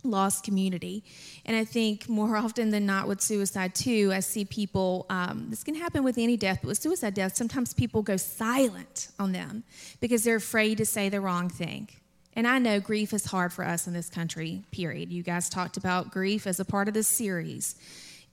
[0.09, 1.03] lost community.
[1.45, 5.63] And I think more often than not with suicide, too, I see people, um, this
[5.63, 9.63] can happen with any death, but with suicide death, sometimes people go silent on them
[9.99, 11.89] because they're afraid to say the wrong thing.
[12.37, 15.11] And I know grief is hard for us in this country, period.
[15.11, 17.75] You guys talked about grief as a part of this series.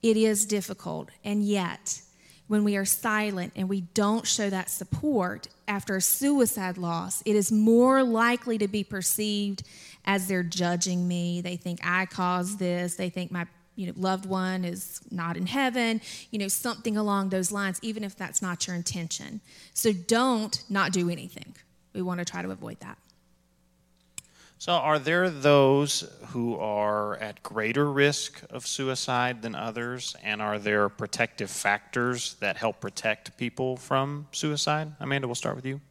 [0.03, 1.09] It is difficult.
[1.23, 2.01] And yet,
[2.47, 7.35] when we are silent and we don't show that support after a suicide loss, it
[7.35, 9.63] is more likely to be perceived
[10.05, 11.41] as they're judging me.
[11.41, 12.95] They think I caused this.
[12.95, 15.99] They think my you know, loved one is not in heaven,
[16.31, 19.41] you know, something along those lines, even if that's not your intention.
[19.73, 21.55] So don't not do anything.
[21.93, 22.97] We want to try to avoid that.
[24.57, 30.15] So, are there those who are at greater risk of suicide than others?
[30.23, 34.93] And are there protective factors that help protect people from suicide?
[35.01, 35.81] Amanda, we'll start with you.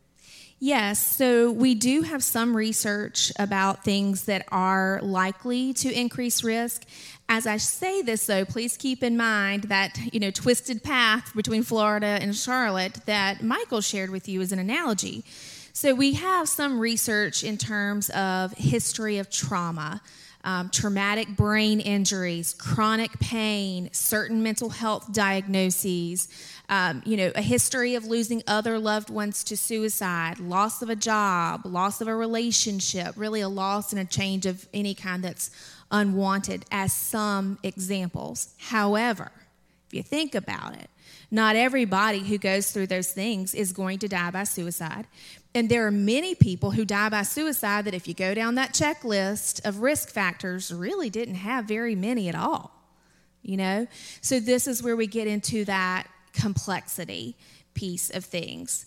[0.60, 6.84] Yes, so we do have some research about things that are likely to increase risk.
[7.28, 11.64] As I say this, though, please keep in mind that, you know, twisted path between
[11.64, 15.24] Florida and Charlotte that Michael shared with you as an analogy.
[15.72, 20.00] So we have some research in terms of history of trauma.
[20.46, 26.28] Um, traumatic brain injuries, chronic pain, certain mental health diagnoses,
[26.68, 30.96] um, you know, a history of losing other loved ones to suicide, loss of a
[30.96, 35.50] job, loss of a relationship, really a loss and a change of any kind that's
[35.90, 38.54] unwanted, as some examples.
[38.58, 39.30] However,
[39.88, 40.88] if you think about it,
[41.30, 45.06] not everybody who goes through those things is going to die by suicide.
[45.54, 48.72] And there are many people who die by suicide that, if you go down that
[48.72, 52.72] checklist of risk factors, really didn't have very many at all.
[53.42, 53.86] You know?
[54.20, 57.36] So, this is where we get into that complexity
[57.74, 58.86] piece of things.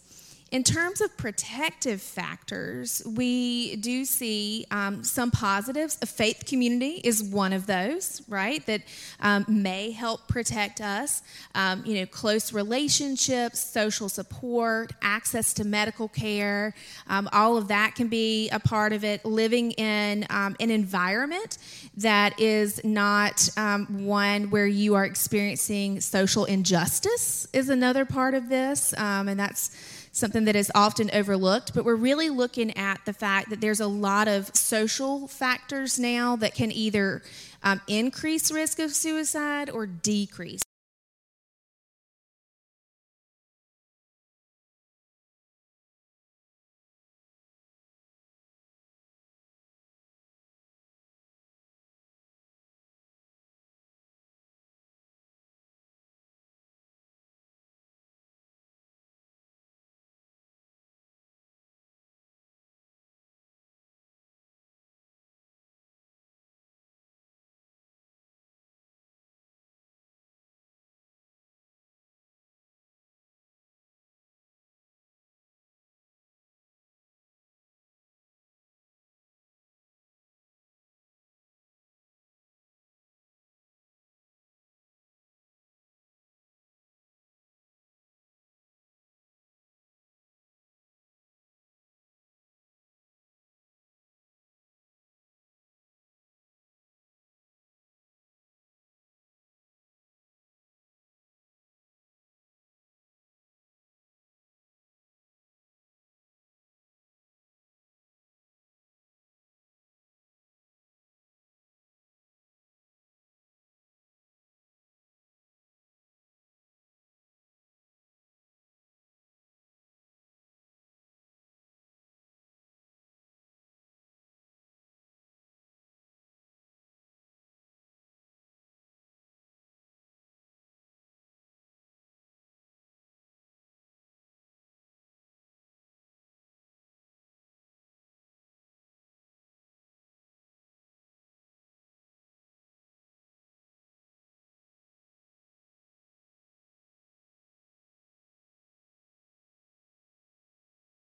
[0.50, 5.98] In terms of protective factors, we do see um, some positives.
[6.02, 8.66] A faith community is one of those, right?
[8.66, 8.84] That
[9.20, 11.22] um, may help protect us.
[11.54, 16.74] Um, you know, close relationships, social support, access to medical care,
[17.08, 19.26] um, all of that can be a part of it.
[19.26, 21.58] Living in um, an environment
[21.98, 28.48] that is not um, one where you are experiencing social injustice is another part of
[28.48, 29.72] this, and that's
[30.18, 33.88] something that is often overlooked, but we're really looking at the fact that there's a
[33.88, 37.22] lot of social factors now that can either
[37.64, 40.62] um, increase risk of suicide or decrease.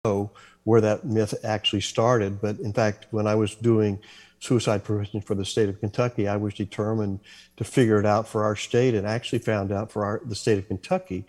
[0.05, 0.31] Know
[0.63, 2.41] where that myth actually started.
[2.41, 3.99] But in fact, when I was doing
[4.39, 7.19] suicide prevention for the state of Kentucky, I was determined
[7.57, 10.57] to figure it out for our state and actually found out for our, the state
[10.57, 11.25] of Kentucky,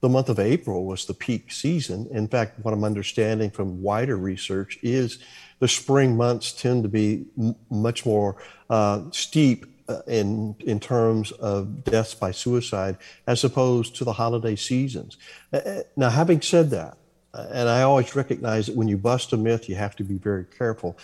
[0.00, 2.08] the month of April was the peak season.
[2.10, 5.18] In fact, what I'm understanding from wider research is
[5.60, 8.36] the spring months tend to be m- much more
[8.68, 14.56] uh, steep uh, in in terms of deaths by suicide as opposed to the holiday
[14.56, 15.18] seasons.
[15.52, 16.96] Uh, uh now, having said that,
[17.34, 20.18] Uh, and I always recognize that when you bust a myth, you have to be
[20.18, 20.98] very careful.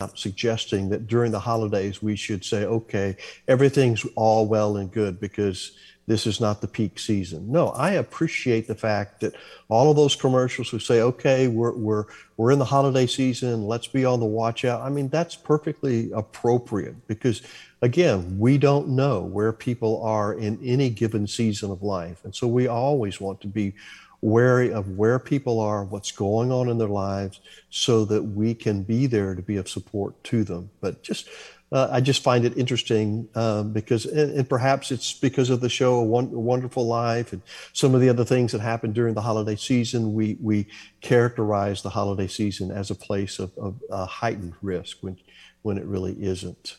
[0.00, 3.16] I'm suggesting that during the holidays we should say, okay,
[3.48, 5.72] everything's all well and good because
[6.06, 7.50] this is not the peak season.
[7.52, 9.34] No, I appreciate the fact that
[9.68, 12.04] all of those commercials who say, okay, we're, we're,
[12.36, 14.80] we're in the holiday season, let's be on the watch out.
[14.80, 17.42] I mean, that's perfectly appropriate because,
[17.82, 22.24] again, we don't know where people are in any given season of life.
[22.24, 23.74] And so we always want to be
[24.20, 28.82] wary of where people are, what's going on in their lives, so that we can
[28.82, 30.70] be there to be of support to them.
[30.80, 31.28] But just,
[31.70, 35.68] uh, I just find it interesting um, because, and, and, perhaps it's because of the
[35.68, 39.56] show a, Wonderful Life and some of the other things that happen during the holiday
[39.56, 40.14] season.
[40.14, 40.66] We we
[41.02, 45.18] characterize the holiday season as a place of, of uh, heightened risk when
[45.62, 46.76] when it really isn't.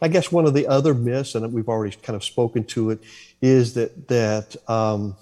[0.00, 3.00] I guess one of the other myths, and we've already kind of spoken to it,
[3.42, 5.16] is that that um,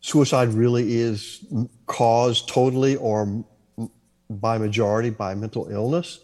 [0.00, 1.44] suicide really is
[1.86, 3.44] caused totally or
[4.28, 6.20] by majority by mental illness.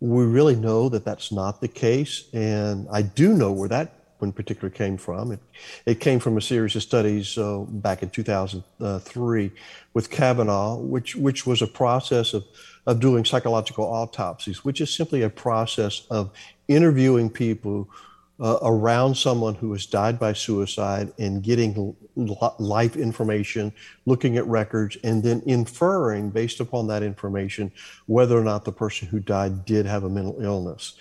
[0.00, 2.28] We really know that that's not the case.
[2.32, 5.32] And I do know where that one particular came from.
[5.32, 5.40] It,
[5.86, 9.50] it came from a series of studies uh, back in 2003
[9.92, 12.44] with Cavanagh, which, which was a process of,
[12.86, 16.30] of doing psychological autopsies, which is simply a process of
[16.68, 17.88] interviewing people
[18.40, 21.94] uh, around someone who has died by suicide and getting
[22.58, 23.72] life information,
[24.06, 27.70] looking at records, and then inferring based upon that information
[28.06, 30.94] whether or not the person who died did have a mental illness.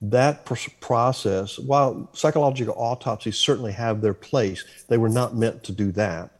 [0.00, 5.72] That pr- process, while psychological autopsies certainly have their place, they were not meant to
[5.72, 6.30] do that.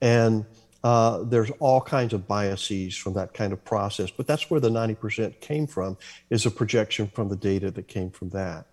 [0.00, 0.44] And
[0.82, 4.68] uh, there's all kinds of biases from that kind of process, but that's where the
[4.68, 5.96] 90% came from,
[6.28, 8.66] is a projection from the data that came from that.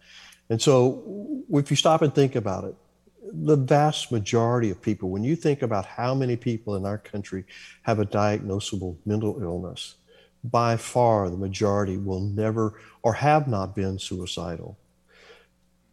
[0.49, 2.75] And so, if you stop and think about it,
[3.21, 7.45] the vast majority of people, when you think about how many people in our country
[7.83, 9.95] have a diagnosable mental illness,
[10.43, 14.77] by far the majority will never or have not been suicidal.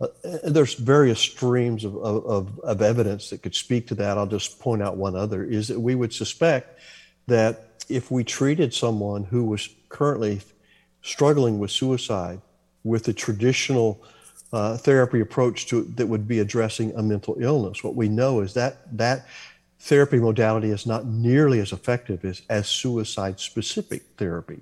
[0.01, 0.09] Uh,
[0.45, 4.19] there's various streams of, of, of, evidence that could speak to that.
[4.19, 6.79] I'll just point out one other is that we would suspect
[7.29, 10.43] that if we treated someone who was currently
[11.01, 12.41] struggling with suicide
[12.85, 14.03] with the traditional
[14.53, 17.83] uh, therapy approach to that would be addressing a mental illness.
[17.83, 19.27] What we know is that that
[19.81, 24.61] therapy modality is not nearly as effective as, as suicide specific therapy.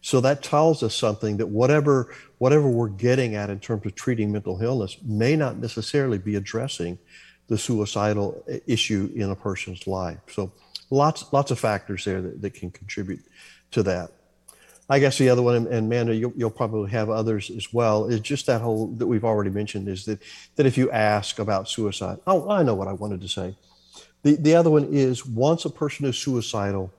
[0.00, 4.30] So that tells us something that whatever whatever we're getting at in terms of treating
[4.30, 6.98] mental illness may not necessarily be addressing
[7.48, 10.18] the suicidal issue in a person's life.
[10.30, 10.52] So
[10.90, 13.24] lots lots of factors there that, that can contribute
[13.72, 14.10] to that.
[14.88, 18.20] I guess the other one, and Amanda, you'll, you'll, probably have others as well, is
[18.20, 20.22] just that whole that we've already mentioned is that
[20.54, 23.56] that if you ask about suicide, oh, I know what I wanted to say.
[24.22, 26.92] The the other one is once a person is suicidal,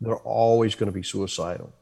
[0.00, 1.72] they're always going to be suicidal.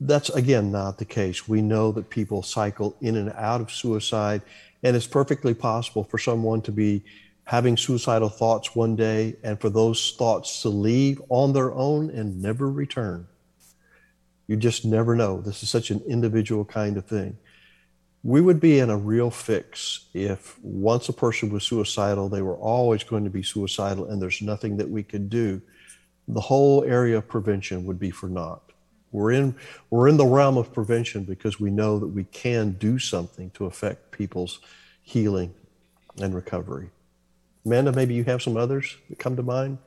[0.00, 1.48] That's again not the case.
[1.48, 4.42] We know that people cycle in and out of suicide,
[4.84, 7.02] and it's perfectly possible for someone to be
[7.42, 12.40] having suicidal thoughts one day and for those thoughts to leave on their own and
[12.40, 13.26] never return.
[14.50, 15.40] You just never know.
[15.40, 17.38] This is such an individual kind of thing.
[18.24, 22.56] We would be in a real fix if once a person was suicidal, they were
[22.56, 25.62] always going to be suicidal and there's nothing that we could do.
[26.26, 28.72] The whole area of prevention would be for naught.
[29.12, 29.54] We're in,
[29.88, 33.66] we're in the realm of prevention because we know that we can do something to
[33.66, 34.58] affect people's
[35.02, 35.54] healing
[36.20, 36.90] and recovery.
[37.64, 39.78] Amanda, maybe you have some others that come to mind?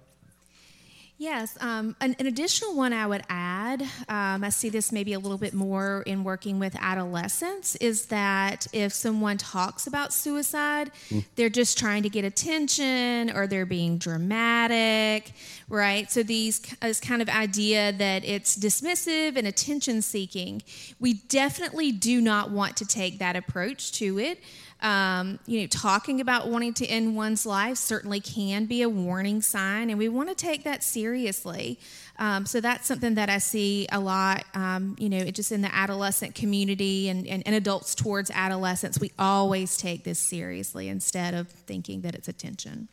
[1.24, 5.20] Yes, um, an, an, additional one I would add, um, I see this maybe a
[5.20, 11.24] little bit more in working with adolescents, is that if someone talks about suicide, mm.
[11.38, 15.32] they're just trying to get attention or they're being dramatic,
[15.70, 16.12] right?
[16.12, 20.62] So these this kind of idea that it's dismissive and attention seeking,
[21.00, 24.44] we definitely do not want to take that approach to it.
[24.84, 29.42] Um, you know, talking about wanting to end one's life certainly can be a warning
[29.42, 31.80] sign, and we want to take that seriously.
[32.20, 35.74] Um, so that's something that I see a lot, um, you know, just in the
[35.74, 39.00] adolescent community and, and, and, adults towards adolescents.
[39.00, 42.90] We always take this seriously instead of thinking that it's attention.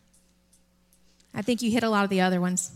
[1.35, 2.73] I think you hit a lot of the other ones.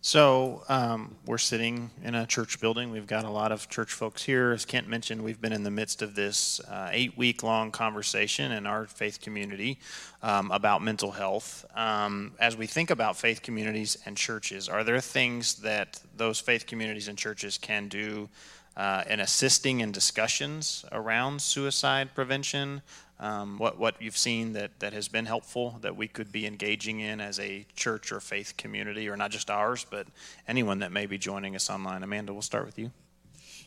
[0.00, 2.90] So um, we're sitting in a church building.
[2.90, 4.52] We've got a lot of church folks here.
[4.52, 8.52] As Kent mentioned, we've been in the midst of this uh, eight week long conversation
[8.52, 9.80] in our faith community
[10.22, 11.64] um, about mental health.
[11.74, 16.66] Um, as we think about faith communities and churches, are there things that those faith
[16.66, 18.28] communities and churches can do
[18.76, 22.82] uh, in assisting in discussions around suicide prevention?
[23.18, 27.00] Um, what, what you've seen that, that has been helpful that we could be engaging
[27.00, 30.06] in as a church or faith community, or not just ours, but
[30.46, 32.02] anyone that may be joining us online.
[32.02, 32.90] Amanda, we'll start with you.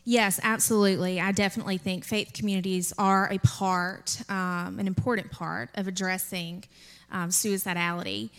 [0.06, 1.20] Yes, absolutely.
[1.20, 6.64] I definitely think faith communities are a part, um, an important part of addressing
[7.12, 8.30] um, suicidality.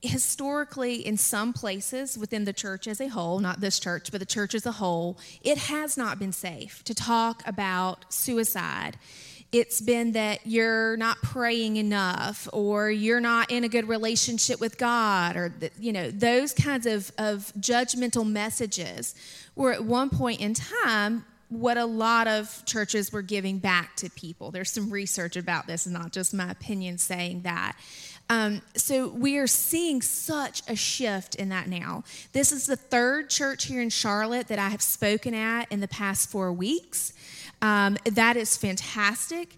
[0.00, 4.26] Historically, in some places within the church as a whole, not this church, but the
[4.26, 8.98] church as a whole, it has not been safe to talk about suicide
[9.54, 14.76] it's been that you're not praying enough or you're not in a good relationship with
[14.78, 19.14] God or you know those kinds of, of judgmental messages
[19.54, 24.10] were at one point in time what a lot of churches were giving back to
[24.10, 24.50] people.
[24.50, 27.76] There's some research about this, not just my opinion saying that.
[28.30, 32.02] Um, so we are seeing such a shift in that now.
[32.32, 35.88] This is the third church here in Charlotte that I have spoken at in the
[35.88, 37.12] past four weeks.
[37.62, 39.56] Um, that is fantastic.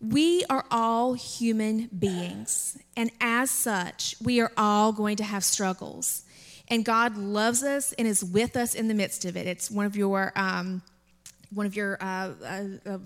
[0.00, 6.24] We are all human beings, and as such, we are all going to have struggles.
[6.68, 9.46] And God loves us and is with us in the midst of it.
[9.46, 10.82] It's one of your um,
[11.54, 12.98] one of your, uh, uh, uh,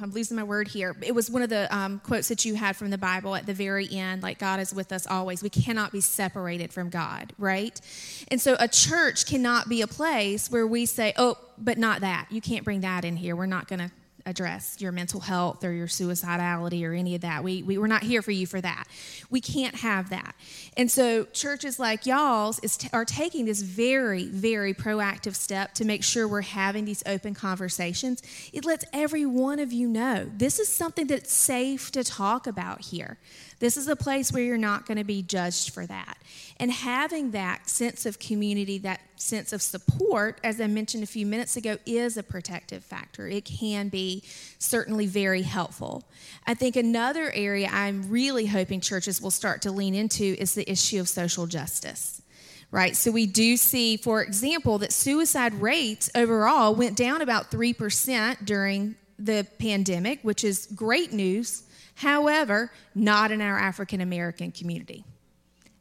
[0.00, 0.96] I'm losing my word here.
[1.02, 3.54] It was one of the um, quotes that you had from the Bible at the
[3.54, 5.42] very end, like God is with us always.
[5.42, 7.80] We cannot be separated from God, right?
[8.28, 12.26] And so a church cannot be a place where we say, oh, but not that.
[12.30, 13.36] You can't bring that in here.
[13.36, 13.90] We're not going to
[14.26, 17.42] address your mental health or your suicidality or any of that.
[17.44, 18.84] We, we, we're not here for you for that.
[19.30, 20.34] We can't have that.
[20.76, 25.84] And so churches like y'all's is t- are taking this very, very proactive step to
[25.84, 28.22] make sure we're having these open conversations.
[28.52, 32.82] It lets every one of you know this is something that's safe to talk about
[32.82, 33.18] here.
[33.62, 36.18] This is a place where you're not going to be judged for that.
[36.56, 41.24] And having that sense of community, that sense of support, as I mentioned a few
[41.24, 43.28] minutes ago, is a protective factor.
[43.28, 44.24] It can be
[44.58, 46.02] certainly very helpful.
[46.44, 50.68] I think another area I'm really hoping churches will start to lean into is the
[50.68, 52.20] issue of social justice
[52.72, 52.96] right?
[52.96, 58.94] So we do see, for example, that suicide rates overall went down about 3% during
[59.24, 61.64] the pandemic, which is great news.
[61.94, 65.04] However, not in our African American community.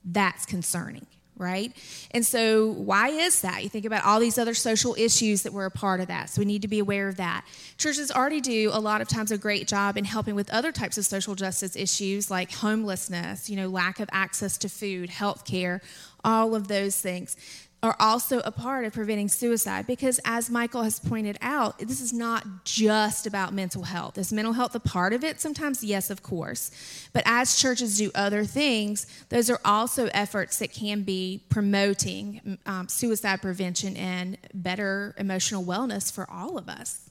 [0.03, 1.05] That's concerning,
[1.37, 1.71] right?
[2.11, 3.63] And so, why is that?
[3.63, 6.29] You think about all these other social issues that were a part of that.
[6.29, 7.45] So, we need to be aware of that.
[7.77, 10.97] Churches already do a lot of times a great job in helping with other types
[10.97, 15.81] of social justice issues like homelessness, you know, lack of access to food, health care,
[16.23, 17.35] all of those things
[17.83, 22.13] are also a part of preventing suicide because, as Michael has pointed out, this is
[22.13, 24.17] not just about mental health.
[24.17, 25.41] Is mental health a part of it?
[25.41, 26.71] Sometimes, yes, of course.
[27.11, 32.87] But as churches do other things, those are also efforts that can be promoting um,
[32.87, 37.10] suicide prevention and better emotional wellness for all of us.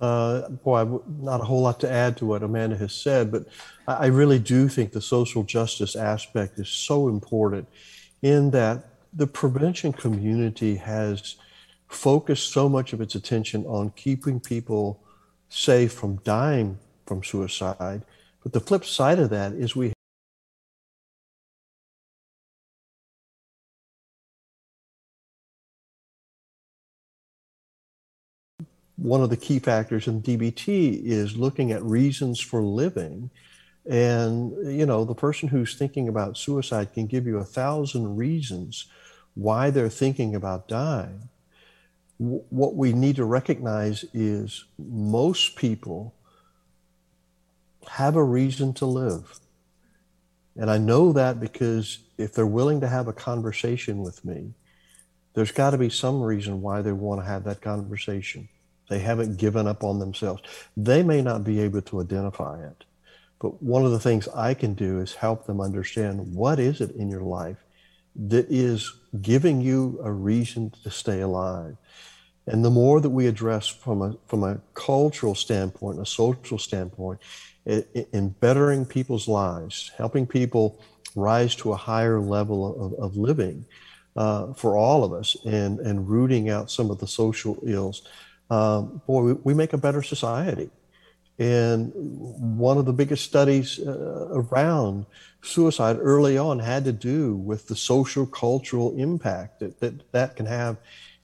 [0.00, 3.46] Uh, boy, not a whole lot to add to what Amanda has said, but
[3.86, 7.68] I really do think the social justice aspect is so important
[8.20, 11.36] in that the prevention community has
[11.86, 15.00] focused so much of its attention on keeping people
[15.48, 18.02] safe from dying from suicide.
[18.42, 19.93] But the flip side of that is we
[29.04, 33.28] one of the key factors in DBT is looking at reasons for living.
[33.84, 38.86] And, you know, the person who's thinking about suicide can give you a thousand reasons
[39.34, 41.28] why they're thinking about dying.
[42.16, 46.14] what we need to recognize is most people
[47.88, 49.38] have a reason to live.
[50.56, 54.54] And I know that because if they're willing to have a conversation with me,
[55.34, 58.48] there's got to be some reason why they want to have that conversation.
[58.88, 60.42] They haven't given up on themselves.
[60.76, 62.84] They may not be able to identify it,
[63.40, 66.94] but one of the things I can do is help them understand what is it
[66.96, 67.58] in your life
[68.16, 71.76] that is giving you a reason to stay alive.
[72.46, 77.20] And the more that we address from a, from a cultural standpoint, a social standpoint,
[77.64, 80.78] in bettering people's lives, helping people
[81.16, 83.64] rise to a higher level of, of living
[84.16, 88.06] uh, for all of us, and, and rooting out some of the social ills,
[88.50, 90.70] um, boy, we, we, make a better society.
[91.38, 95.06] And one of the biggest studies uh, around
[95.42, 100.46] suicide early on had to do with the social cultural impact that that, that can
[100.46, 100.76] have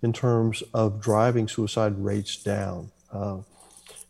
[0.02, 2.90] in terms of driving suicide rates down.
[3.12, 3.38] Uh,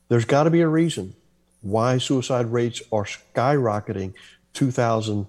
[0.09, 1.15] there's got to be a reason
[1.63, 4.15] why suicide rates are skyrocketing
[4.55, 5.27] 2000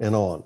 [0.00, 0.42] and on.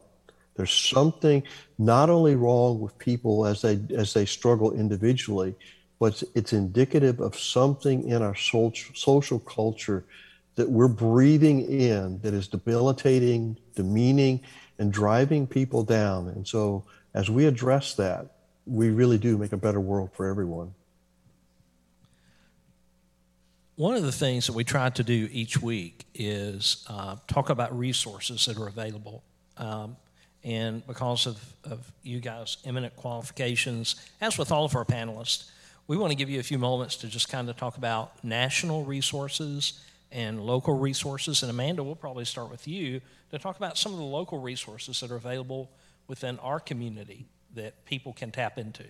[0.56, 1.42] There's something
[1.78, 5.56] not only wrong with people as they as they struggle individually,
[5.98, 10.04] but it's, indicative of something in our social, social culture
[10.56, 14.40] that we're breathing in that is debilitating, demeaning,
[14.78, 16.28] and driving people down.
[16.28, 16.84] And so,
[17.14, 18.26] as we address that,
[18.66, 20.74] we really do make a better world for everyone.
[23.76, 27.76] One of the things that we try to do each week is uh, talk about
[27.76, 29.24] resources that are available.
[29.56, 29.96] Um,
[30.44, 35.50] and because of, of you guys' eminent qualifications, as with all of our panelists,
[35.86, 38.84] we want to give you a few moments to just kind of talk about national
[38.84, 39.80] resources
[40.10, 41.42] and local resources.
[41.42, 45.00] And Amanda, we'll probably start with you to talk about some of the local resources
[45.00, 45.70] that are available
[46.06, 48.84] within our community that people can tap into.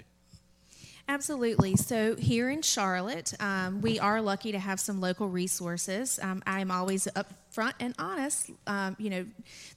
[1.08, 1.76] Absolutely.
[1.76, 6.18] So here in Charlotte, um, we are lucky to have some local resources.
[6.22, 7.06] Um, I'm always
[7.54, 8.50] upfront and honest.
[8.66, 9.26] Um, you know,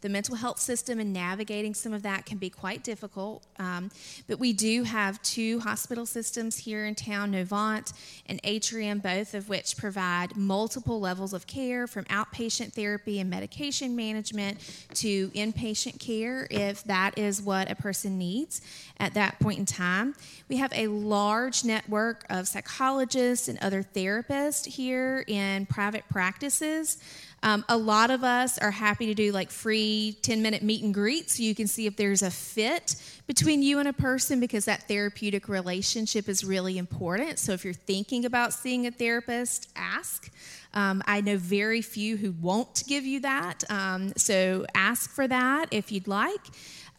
[0.01, 3.45] the mental health system and navigating some of that can be quite difficult.
[3.59, 3.91] Um,
[4.28, 7.93] but we do have two hospital systems here in town, Novant
[8.28, 13.95] and Atrium, both of which provide multiple levels of care from outpatient therapy and medication
[13.95, 14.59] management
[14.95, 18.61] to inpatient care if that is what a person needs
[18.99, 20.15] at that point in time.
[20.49, 26.97] We have a large network of psychologists and other therapists here in private practices.
[27.43, 30.93] Um, a lot of us are happy to do like free 10 minute meet and
[30.93, 32.95] greet so you can see if there's a fit
[33.27, 37.38] between you and a person because that therapeutic relationship is really important.
[37.39, 40.31] So if you're thinking about seeing a therapist, ask.
[40.73, 43.63] Um, I know very few who won't give you that.
[43.69, 46.41] Um, so ask for that if you'd like.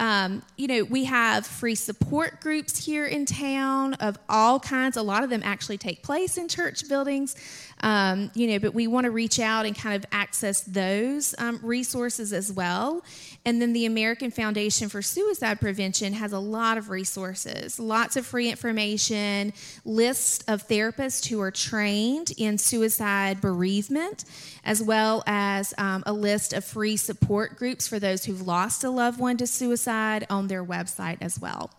[0.00, 4.96] Um, you know, we have free support groups here in town of all kinds.
[4.96, 7.34] A lot of them actually take place in church buildings.
[7.80, 11.60] Um, you know, but we want to reach out and kind of access those um,
[11.62, 13.04] resources as well.
[13.44, 18.26] And then the American Foundation for Suicide Prevention has a lot of resources, lots of
[18.26, 19.52] free information,
[19.84, 24.24] lists of therapists who are trained in suicide bereavement,
[24.64, 28.90] as well as um, a list of free support groups for those who've lost a
[28.90, 31.70] loved one to suicide on their website as well.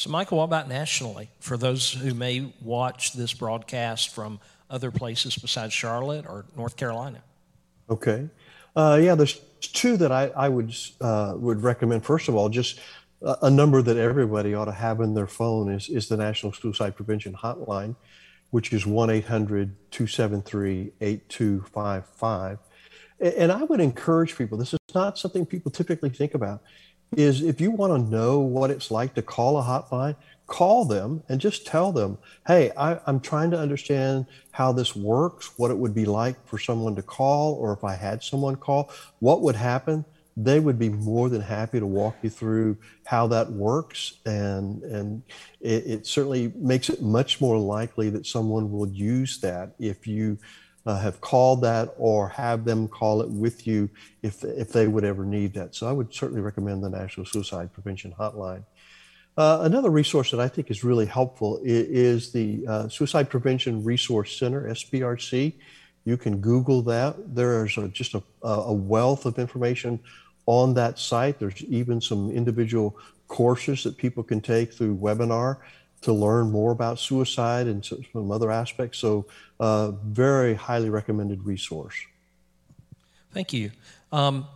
[0.00, 1.28] So, Michael, what about nationally?
[1.40, 4.40] For those who may watch this broadcast from
[4.70, 7.22] other places besides Charlotte or North Carolina?
[7.90, 8.26] Okay.
[8.74, 12.06] Uh, yeah, there's two that I, I would, uh, would recommend.
[12.06, 12.80] First of all, just
[13.20, 16.96] a, number that everybody ought to have in their phone is, is the National Suicide
[16.96, 17.94] Prevention Hotline,
[18.52, 22.58] which is 1 800 273 8255.
[23.20, 26.62] And I would encourage people, this is not something people typically think about
[27.16, 31.22] is if you want to know what it's like to call a hotline, call them
[31.28, 35.78] and just tell them, hey, I, am trying to understand how this works, what it
[35.78, 38.90] would be like for someone to call, or if I had someone call,
[39.20, 40.04] what would happen.
[40.36, 44.14] They would be more than happy to walk you through how that works.
[44.24, 45.22] And, and
[45.60, 50.38] it, it certainly makes it much more likely that someone will use that if you
[50.86, 53.88] uh, have called that or have them call it with you
[54.22, 55.74] if, if they would ever need that.
[55.74, 58.64] So I would certainly recommend the National Suicide Prevention Hotline.
[59.36, 61.86] Uh, another resource that I think is really helpful is,
[62.26, 65.54] is the uh, Suicide Prevention Resource Center, SPRC.
[66.04, 67.34] You can Google that.
[67.34, 70.00] There's a, just a, a wealth of information
[70.46, 71.38] on that site.
[71.38, 75.58] There's even some individual courses that people can take through webinar
[76.02, 78.98] to learn more about suicide and some other aspects.
[78.98, 79.26] So,
[79.58, 81.94] uh, very highly recommended resource.
[83.32, 83.70] Thank you.
[84.12, 84.46] Um,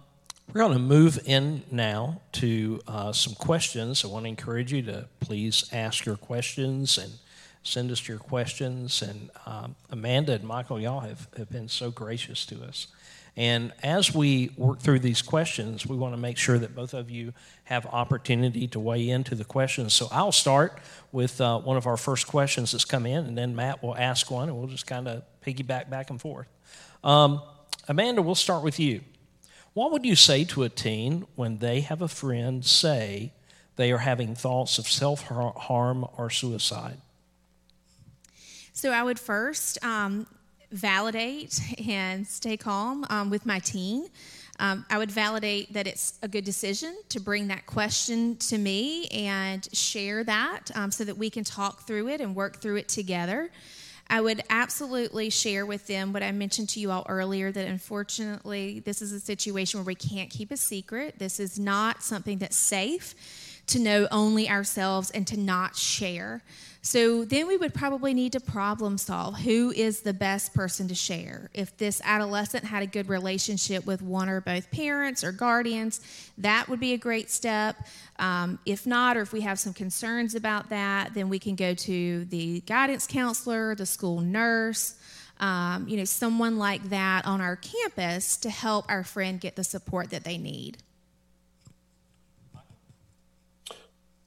[0.53, 4.05] we're going to move in now to uh, some questions.
[4.05, 7.13] I want to encourage you to please ask your questions and
[7.63, 9.03] send us your questions.
[9.03, 12.89] And um, Amanda and Michael, y'all have, have been so gracious to us.
[13.37, 17.11] And as we work through these questions, we want to make sure that both of
[17.11, 17.33] you
[17.65, 19.93] have opportunity to weigh into the questions.
[19.93, 20.79] So I'll start
[21.11, 24.31] with uh, one of our first questions that's come in, and then Matt will ask
[24.31, 26.47] one, and we'll just kind of piggyback back and forth.
[27.03, 27.43] Um,
[27.89, 29.01] Amanda, we'll start with you.
[29.73, 33.33] What would you say to a teen when they have a friend say
[33.75, 36.99] they are having thoughts of self harm or suicide?
[38.73, 40.27] So I would first um,
[40.75, 44.09] validate and stay calm um, with my teen.
[44.61, 49.07] Um, I would validate that it's a good decision to bring that question to me
[49.09, 52.89] and share that um, so that we can talk through it and work through it
[52.89, 53.51] together.
[54.09, 58.81] I would absolutely share with them what I mentioned to you all earlier that unfortunately,
[58.81, 61.19] this is a situation where we can't keep a secret.
[61.19, 63.15] This is not something that's safe
[63.67, 66.43] to know only ourselves and to not share.
[66.85, 70.95] So then we would probably need to problem solve who is the best person to
[70.95, 71.49] share.
[71.55, 76.03] If this adolescent had a good relationship with one or both parents or guardians,
[76.37, 77.77] that would be a great step.
[78.19, 81.73] Um, if not, or if we have some concerns about that, then we can go
[81.73, 84.97] to the guidance counselor, the school nurse.
[85.41, 89.65] Um, you know, someone like that on our campus to help our friend get the
[89.65, 90.77] support that they need.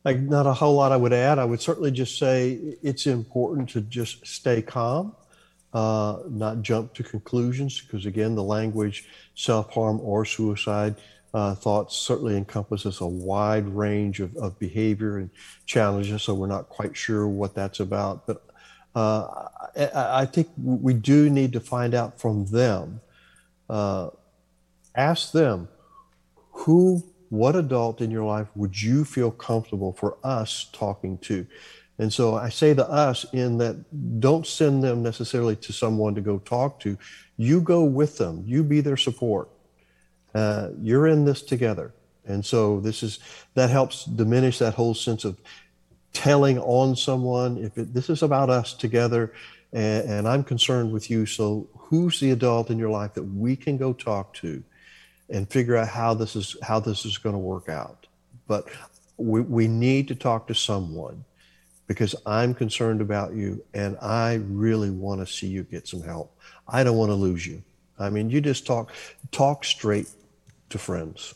[0.08, 1.38] Like, not a whole lot I would add.
[1.38, 5.14] I would certainly just say it's important to just stay calm,
[5.74, 10.96] uh, not jump to conclusions, because again, the language self harm or suicide
[11.34, 15.30] uh, thoughts certainly encompasses a wide range of, of behavior and
[15.66, 18.26] challenges, so we're not quite sure what that's about.
[18.26, 18.46] But
[18.96, 23.02] uh, I, I, think we do need to find out from them.
[23.70, 24.12] Uh,
[24.96, 25.68] ask them
[26.54, 31.46] who what adult in your life would you feel comfortable for us talking to?
[32.00, 36.22] And so I say to us in that don't send them necessarily to someone to
[36.22, 36.98] go talk to.
[37.38, 38.44] You go with them.
[38.46, 39.50] You be their support.
[40.34, 41.94] Uh, you're in this together.
[42.26, 43.20] And so this is
[43.56, 45.38] that helps diminish that whole sense of
[46.14, 47.58] telling on someone.
[47.58, 49.34] If it, this is about us together,
[49.74, 53.56] and, and I'm concerned with you, so who's the adult in your life that we
[53.56, 54.64] can go talk to?
[55.30, 58.08] And figure out how this is how this is going to work out.
[58.48, 58.70] But
[59.18, 61.24] we, we need to talk to someone
[61.88, 66.38] because I'm concerned about you and I really want to see you get some help.
[66.68, 67.64] I don't want to lose you.
[68.00, 68.92] I mean, you just talk
[69.32, 70.10] talk straight
[70.70, 71.34] to friends.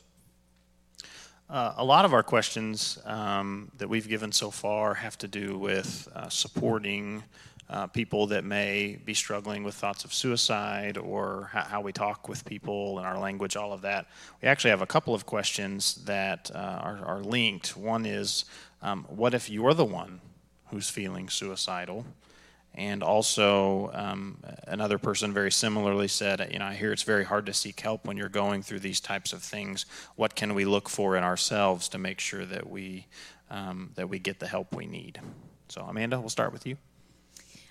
[1.49, 5.57] Uh, a lot of our questions um, that we've given so far have to do
[5.57, 7.23] with uh, supporting
[7.71, 12.27] uh, people that may be struggling with thoughts of suicide or how, how, we talk
[12.27, 14.07] with people and our language, all of that.
[14.41, 17.77] We actually have a couple of questions that uh, are, are, linked.
[17.77, 18.43] One is,
[18.81, 20.19] um, what if you're the one
[20.69, 22.05] who's feeling suicidal?
[22.75, 27.45] And also, um, another person very similarly said, You know, I hear it's very hard
[27.45, 29.85] to seek help when you're going through these types of things.
[30.17, 33.07] What can we look for in ourselves to make sure that we,
[33.49, 35.19] um, that we get the help we need?
[35.69, 36.77] So, Amanda, we'll start with you.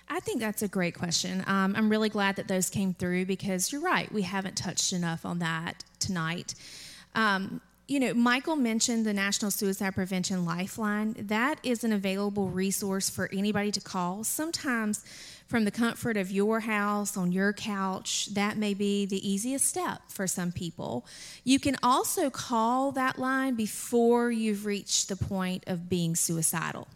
[0.09, 1.43] I think that's a great question.
[1.47, 4.11] Um, I'm really glad that those came through because you're right.
[4.11, 6.53] We haven't touched enough on that tonight.
[7.15, 11.13] Um, you know, Michael mentioned the National Suicide Prevention Lifeline.
[11.19, 14.23] That is an available resource for anybody to call.
[14.23, 15.03] Sometimes,
[15.47, 20.03] from the comfort of your house, on your couch, that may be the easiest step
[20.07, 21.05] for some people.
[21.43, 26.87] You can also call that line before you've reached the point of being suicidal.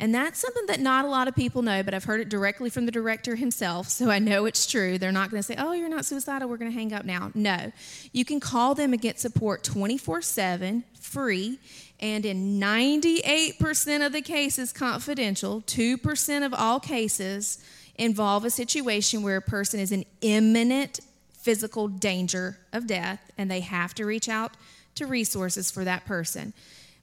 [0.00, 2.70] And that's something that not a lot of people know, but I've heard it directly
[2.70, 4.96] from the director himself, so I know it's true.
[4.96, 7.30] They're not going to say, oh, you're not suicidal, we're going to hang up now.
[7.34, 7.70] No.
[8.10, 11.58] You can call them and get support 24 7, free,
[12.00, 15.60] and in 98% of the cases, confidential.
[15.66, 17.62] 2% of all cases
[17.96, 23.60] involve a situation where a person is in imminent physical danger of death, and they
[23.60, 24.52] have to reach out
[24.94, 26.54] to resources for that person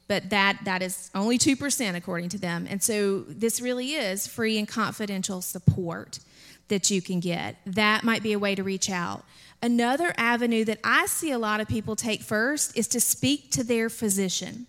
[0.07, 2.67] but that that is only 2% according to them.
[2.69, 6.19] And so this really is free and confidential support
[6.69, 7.57] that you can get.
[7.65, 9.23] That might be a way to reach out.
[9.61, 13.63] Another avenue that i see a lot of people take first is to speak to
[13.63, 14.67] their physician.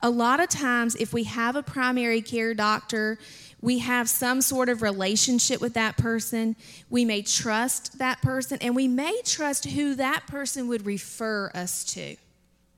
[0.00, 3.18] A lot of times if we have a primary care doctor
[3.62, 6.56] we have some sort of relationship with that person.
[6.90, 11.84] We may trust that person, and we may trust who that person would refer us
[11.94, 12.16] to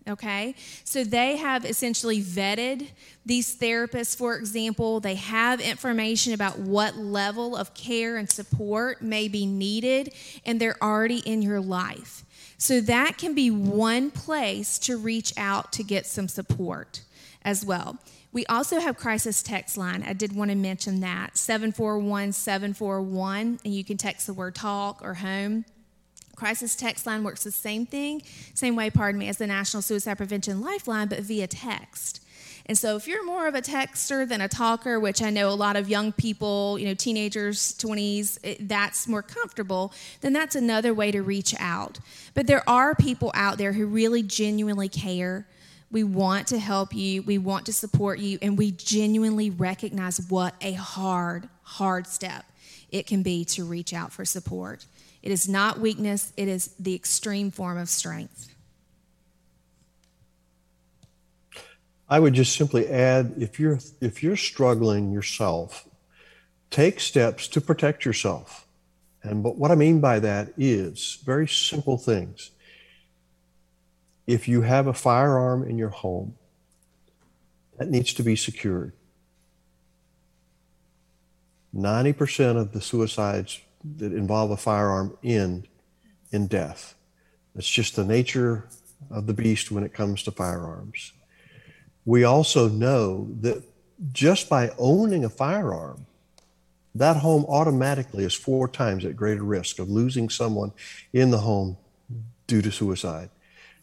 [0.09, 0.55] okay?
[0.85, 2.89] So they have essentially vetted
[3.25, 5.01] these therapists, for example.
[5.01, 10.13] They have information about what level of care and support may be needed,
[10.45, 12.25] and they're already in your life.
[12.59, 17.03] So that can be one place to reach out to get some support
[17.43, 17.99] as well.
[18.33, 20.03] We also have crisis text line.
[20.03, 25.01] I did want to mention that 741 741, and you can text the word talk
[25.03, 25.65] or home.
[26.35, 28.22] Crisis text line works the same thing,
[28.55, 32.20] same way, pardon me, as the National Suicide Prevention Lifeline, but via text.
[32.66, 35.55] And so, if you're more of a texter than a talker, which I know a
[35.55, 40.57] lot of young people, you know, teenagers, 20s, it, eh, that's more comfortable, then that's
[40.57, 41.99] another way to reach out.
[42.32, 45.47] But there are people out there who really genuinely care.
[45.91, 50.55] We want to help you, we want to support you, and we genuinely recognize what
[50.62, 52.47] a hard, hard step
[52.91, 54.87] it can be to reach out for support.
[55.25, 58.55] It is not weakness, it is the extreme form of strength.
[62.07, 65.89] I would just simply add if you're if you're struggling yourself
[66.68, 68.66] take steps to protect yourself.
[69.22, 72.51] And but what I mean by that is very simple things.
[74.27, 76.35] If you have a firearm in your home,
[77.79, 78.93] that needs to be secured.
[81.75, 83.61] 90% of the suicides
[83.97, 85.68] that involve a firearm end
[86.32, 86.95] in death.
[87.55, 88.66] It's just the nature
[89.11, 91.12] of the beast when it comes to firearms.
[92.05, 93.62] We also know that
[94.12, 96.07] just by owning a firearm,
[96.95, 100.72] that home automatically is four times at greater risk of losing someone
[101.12, 101.76] in the home
[102.47, 103.30] due to suicide.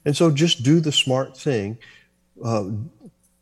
[0.06, 1.78] And so just do the smart thing.
[2.44, 2.70] Uh,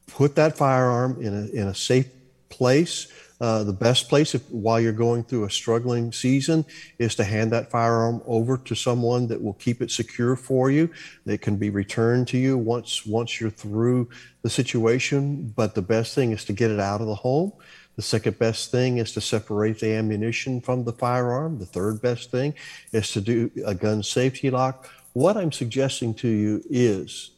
[0.08, 2.08] put that firearm in a, in a safe
[2.50, 3.08] place
[3.42, 6.66] uh, the best place if, while you're going through a struggling season
[6.98, 10.90] is to hand that firearm over to someone that will keep it secure for you.
[11.26, 14.10] That can be returned to you once once you're through
[14.42, 15.54] the situation.
[15.56, 17.54] But the best thing is to get it out of the home.
[17.96, 21.60] The second best thing is to separate the ammunition from the firearm.
[21.60, 22.54] The third best thing
[22.92, 24.90] is to do a gun safety lock.
[25.14, 27.32] What I'm suggesting to you is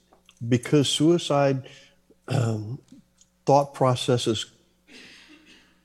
[0.48, 1.68] because suicide
[2.28, 2.80] um,
[3.46, 4.46] thought processes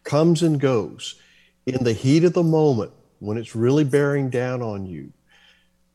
[0.07, 1.17] comes and goes
[1.67, 5.13] in the heat of the moment when it's really bearing down on you,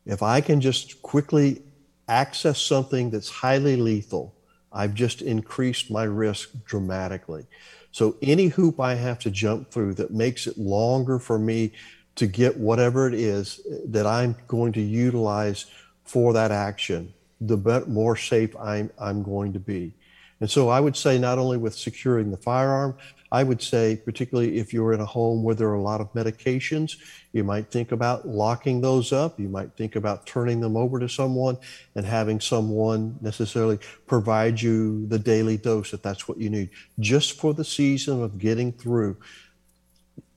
[0.06, 1.62] if I can just quickly
[2.08, 4.34] access something that's highly lethal,
[4.72, 7.46] I've just increased my risk dramatically.
[7.90, 11.72] So any hoop I have to jump through that makes it longer for me
[12.16, 15.66] to get whatever it is that I'm going to utilize
[16.04, 19.94] for that action, the more safe I'm, I'm going to be.
[20.42, 22.96] And so I would say not only with securing the firearm,
[23.30, 26.12] I would say, particularly if you're in a home where there are a lot of
[26.14, 26.96] medications,
[27.32, 29.38] you might think about locking those up.
[29.38, 31.58] You might think about turning them over to someone
[31.94, 33.78] and having someone necessarily
[34.08, 38.40] provide you the daily dose if that's what you need, just for the season of
[38.40, 39.18] getting through.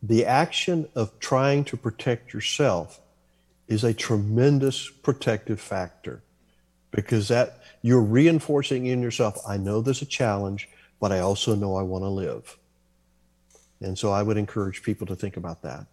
[0.03, 3.01] The action of trying to protect yourself
[3.67, 6.21] is a tremendous protective factor
[6.91, 10.67] because that you're reinforcing in yourself, I know there's a challenge,
[10.99, 12.57] but I also know I want to live.
[13.79, 15.85] And so I would encourage people to think about that.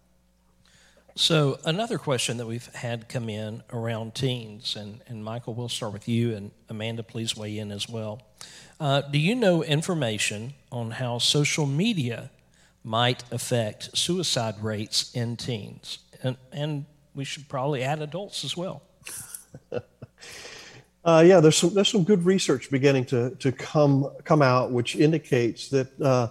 [1.13, 5.93] So, another question that we've had come in around teens, and, and Michael, we'll start
[5.93, 8.23] with you, and Amanda, please weigh in as well.
[8.79, 12.31] Uh, do you know information on how social media
[12.83, 15.99] might affect suicide rates in teens?
[16.23, 18.81] And, and we should probably add adults as well.
[21.05, 24.95] uh, yeah, there's some, there's some good research beginning to, to come, come out, which
[24.95, 26.01] indicates that.
[26.01, 26.27] Uh,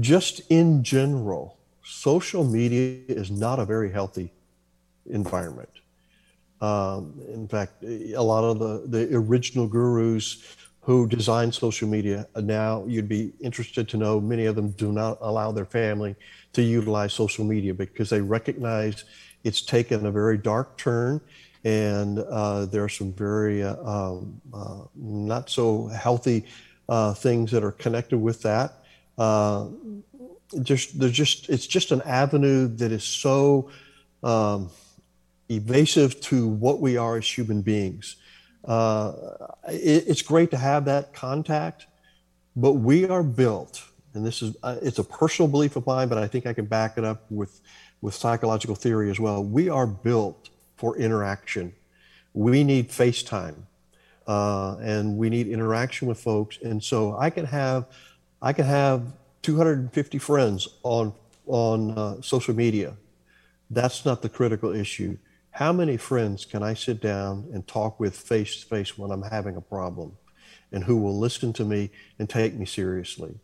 [0.00, 4.30] just in general, social media is not a very healthy
[5.06, 5.70] environment.
[6.60, 12.84] Um, in fact, a lot of the, the original gurus who designed social media now
[12.86, 16.16] you'd be interested to know many of them do not allow their family
[16.52, 19.04] to utilize social media because they recognize
[19.44, 21.20] it's taken a very dark turn
[21.64, 26.46] and uh, there are some very uh, um, uh, not so healthy
[26.88, 28.84] uh, things that are connected with that
[29.18, 29.66] uh,
[30.62, 33.70] just there's just it's just an avenue that is so
[34.22, 34.70] um,
[35.50, 38.16] evasive to what we are as human beings.
[38.64, 39.12] Uh,
[39.68, 41.86] it, it's great to have that contact,
[42.56, 43.82] but we are built,
[44.14, 46.96] and this is it's a personal belief of mine, but I think I can back
[46.96, 47.60] it up with
[48.00, 49.42] with psychological theory as well.
[49.42, 50.48] We are built
[50.78, 51.74] for interaction.
[52.32, 53.56] We need FaceTime,
[54.26, 57.86] uh, and we need interaction with folks, and so I can have
[58.40, 59.12] I can have
[59.42, 61.12] 250 friends on
[61.46, 62.94] on uh, social media.
[63.70, 65.18] That's not the critical issue.
[65.50, 69.22] How many friends can I sit down and talk with face to face when I'm
[69.22, 70.16] having a problem,
[70.70, 73.34] and who will listen to me and take me seriously?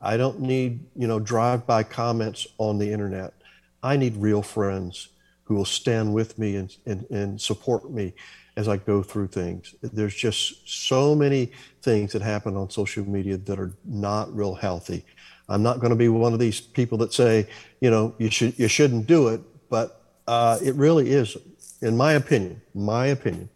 [0.00, 3.34] I don't need you know drive-by comments on the internet.
[3.82, 5.08] I need real friends
[5.52, 8.14] who will stand with me and, and, and support me
[8.56, 9.74] as I go through things.
[9.82, 15.04] There's just so many things that happen on social media that are not real healthy.
[15.50, 17.46] I'm not going to be one of these people that say,
[17.82, 21.36] you know, you should you shouldn't do it, but uh, it really is,
[21.82, 23.50] in my opinion, my opinion,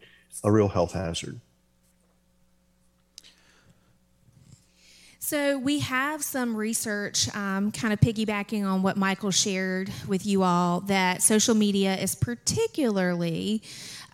[0.44, 1.40] a real health hazard.
[5.27, 10.45] So, we have some research um, kind of piggybacking on what Michael shared with you
[10.45, 13.61] all that social media is particularly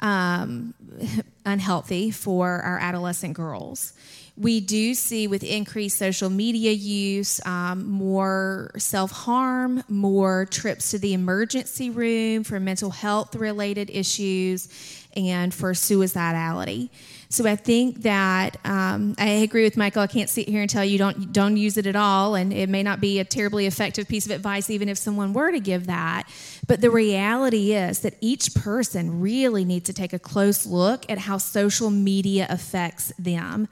[0.01, 0.73] um,
[1.45, 3.93] unhealthy for our adolescent girls.
[4.39, 10.99] We do see with increased social media use um, more self harm, more trips to
[10.99, 14.67] the emergency room for mental health related issues,
[15.15, 16.89] and for suicidality.
[17.33, 20.03] So I think that um, I agree with Michael.
[20.03, 22.69] I can't sit here and tell you don't don't use it at all, and it
[22.69, 25.87] may not be a terribly effective piece of advice, even if someone were to give
[25.87, 26.29] that.
[26.67, 31.17] But the reality is that each person really needs to take a close look at
[31.17, 33.67] how social media affects them.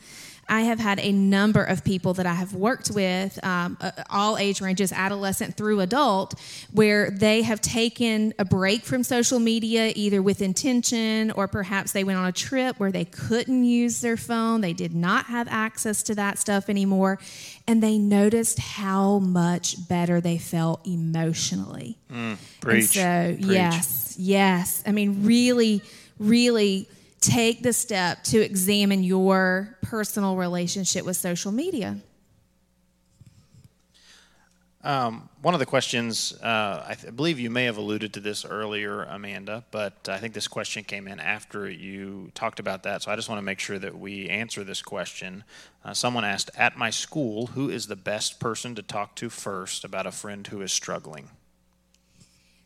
[0.50, 4.36] I have had a number of people that I have worked with, um, uh, all
[4.36, 6.34] age ranges, adolescent through adult,
[6.72, 12.02] where they have taken a break from social media either with intention or perhaps they
[12.02, 14.60] went on a trip where they couldn't use their phone.
[14.60, 17.20] They did not have access to that stuff anymore.
[17.68, 21.96] And they noticed how much better they felt emotionally.
[22.12, 23.54] Mm, preach, and so, preach.
[23.54, 24.82] yes, yes.
[24.84, 25.80] I mean, really,
[26.18, 26.88] really
[27.20, 31.98] take the step to examine your personal relationship with social media?
[34.82, 38.46] Um, one of the questions, uh, I, th- believe you may have alluded to this
[38.46, 43.02] earlier, Amanda, but I think this question came in after you talked about that.
[43.02, 45.44] So I just want to make sure that we answer this question.
[45.84, 49.84] Uh, someone asked At my school, who is the best person to talk to first
[49.84, 51.28] about a friend who is struggling?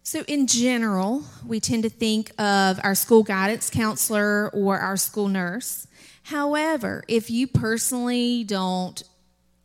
[0.06, 5.28] So, in general, we tend to think of our school guidance counselor or our school
[5.28, 5.86] nurse.
[6.24, 9.02] However, if you personally don't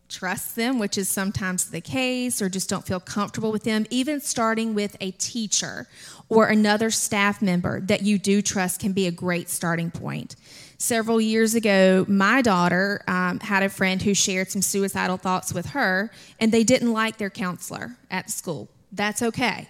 [0.08, 4.22] trust them, which is sometimes the case, or just don't feel comfortable with them, even
[4.22, 5.88] starting with a teacher
[6.30, 10.38] or another staff member that you do trust can be a great starting point.
[10.78, 15.66] Several years ago, my daughter um, had a friend who shared some suicidal thoughts with
[15.72, 16.10] her,
[16.40, 18.70] and they didn't like their counselor at school.
[18.94, 19.68] That's okay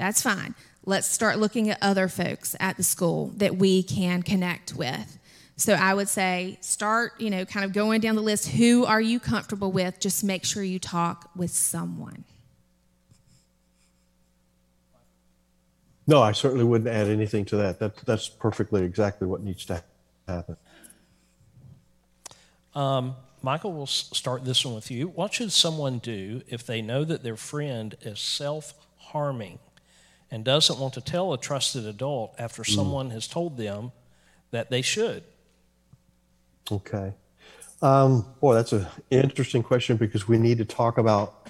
[0.00, 0.54] that's fine.
[0.86, 5.18] Let's start looking at other folks at the school that we can connect with.
[5.56, 8.48] So I would say start, you know, kind of going down the list.
[8.48, 10.00] Who are you comfortable with?
[10.00, 12.24] Just make sure you talk with someone.
[16.06, 17.78] No, I certainly wouldn't add anything to that.
[17.78, 19.84] That that's perfectly exactly what needs to
[20.26, 20.56] happen.
[22.74, 25.08] Um, Michael, we'll start this one with you.
[25.08, 29.58] What should someone do if they know that their friend is self harming?
[30.30, 32.74] And doesn't want to tell a trusted adult after mm.
[32.74, 33.92] someone has told them
[34.50, 35.24] that they should?
[36.70, 37.14] Okay.
[37.82, 41.48] Um, boy, that's an interesting question because we need to talk about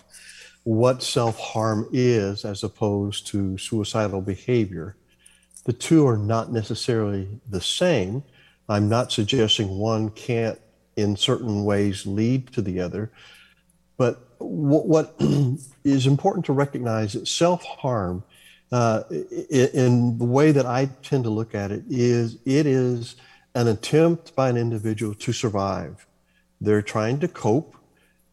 [0.64, 4.96] what self harm is as opposed to suicidal behavior.
[5.64, 8.22] The two are not necessarily the same.
[8.68, 10.58] I'm not suggesting one can't,
[10.96, 13.10] in certain ways, lead to the other.
[13.96, 15.14] But what, what
[15.84, 18.22] is important to recognize that self harm
[18.72, 19.02] uh,
[19.50, 23.16] in the way that I tend to look at it is it is
[23.54, 26.06] an attempt by an individual to survive.
[26.60, 27.74] They're trying to cope,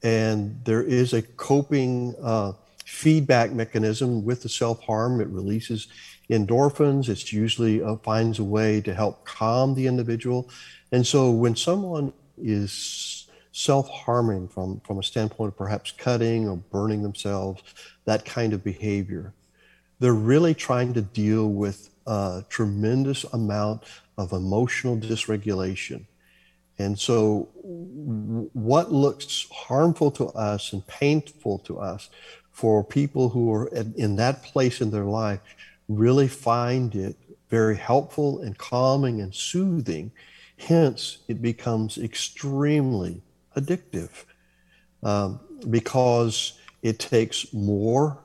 [0.03, 2.53] and there is a coping uh,
[2.85, 5.21] feedback mechanism with the self harm.
[5.21, 5.87] It releases
[6.29, 7.09] endorphins.
[7.09, 10.49] It usually uh, finds a way to help calm the individual.
[10.91, 16.57] And so when someone is self harming from, from a standpoint of perhaps cutting or
[16.57, 17.63] burning themselves,
[18.05, 19.33] that kind of behavior,
[19.99, 23.83] they're really trying to deal with a tremendous amount
[24.17, 26.05] of emotional dysregulation.
[26.79, 27.49] And so,
[28.53, 32.09] what looks harmful to us and painful to us
[32.51, 35.39] for people who are in that place in their life
[35.87, 37.15] really find it
[37.49, 40.11] very helpful and calming and soothing.
[40.57, 43.21] Hence, it becomes extremely
[43.55, 44.25] addictive
[45.03, 45.39] um,
[45.69, 48.19] because it takes more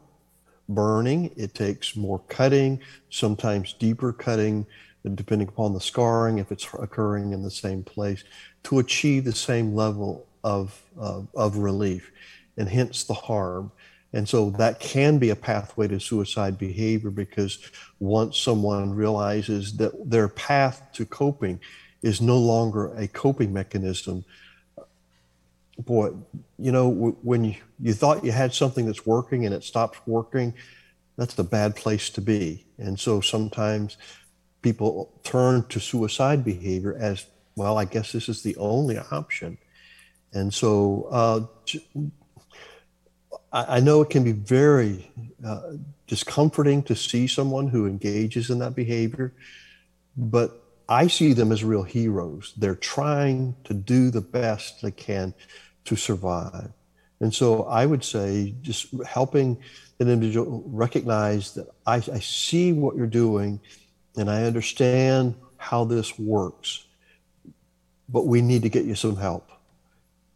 [0.75, 4.67] burning, it takes more cutting, sometimes deeper cutting,
[5.15, 8.25] depending upon the scarring, if it's occurring in the same place,
[8.65, 12.13] to achieve the same level of, uh, of relief,
[12.57, 13.73] and hence the harm.
[14.13, 17.59] And so that can be a pathway to suicide behavior because
[17.99, 21.59] once someone realizes that their path to coping
[22.03, 24.25] is no longer a coping mechanism,
[25.79, 26.11] boy,
[26.59, 30.55] you know, when you, you thought you had something that's working and it stops working,
[31.17, 32.67] that's a bad place to be.
[32.79, 33.97] And so sometimes
[34.63, 39.59] people turn to suicide behavior as, well, I guess this is the only option.
[40.33, 41.41] And so uh,
[43.53, 45.11] I, I know it can be very
[45.45, 45.73] uh,
[46.07, 49.33] discomforting to see someone who engages in that behavior,
[50.17, 50.62] but
[50.93, 52.53] I see them as real heroes.
[52.55, 55.33] They're trying to do the best they can
[55.87, 56.71] to survive.
[57.21, 59.57] And so I would say just helping
[60.01, 63.59] an individual recognize that I, I see what you're doing
[64.19, 66.85] and I understand how this works,
[68.11, 69.51] but we need to get you some help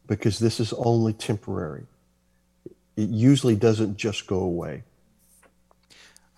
[0.06, 1.84] because this is only temporary.
[2.96, 4.84] It usually doesn't just go away.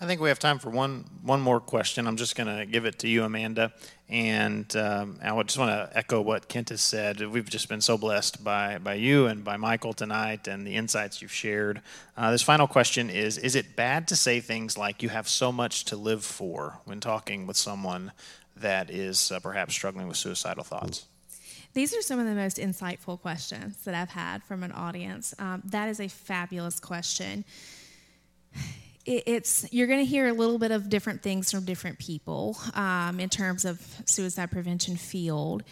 [0.00, 2.06] I think we have time for one one more question.
[2.06, 3.72] I'm just going to give it to you, Amanda.
[4.08, 7.20] And um, I just want to echo what Kent has said.
[7.20, 11.20] We've just been so blessed by, by you and by Michael tonight and the insights
[11.20, 11.82] you've shared.
[12.16, 15.50] Uh, this final question is Is it bad to say things like you have so
[15.50, 18.12] much to live for when talking with someone
[18.56, 21.06] that is uh, perhaps struggling with suicidal thoughts?
[21.74, 25.34] These are some of the most insightful questions that I've had from an audience.
[25.40, 27.44] Um, that is a fabulous question
[29.08, 33.18] it's you're going to hear a little bit of different things from different people um,
[33.18, 35.62] in terms of suicide prevention field.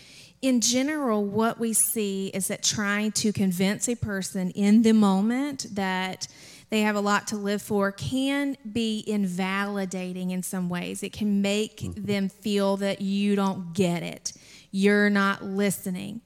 [0.40, 5.66] In general what we see is that trying to convince a person in the moment
[5.74, 6.28] that
[6.70, 11.02] they have a lot to live for can be invalidating in some ways.
[11.02, 12.04] It can make mm-hmm.
[12.04, 14.32] them feel that you don't get it.
[14.70, 16.22] You're not listening.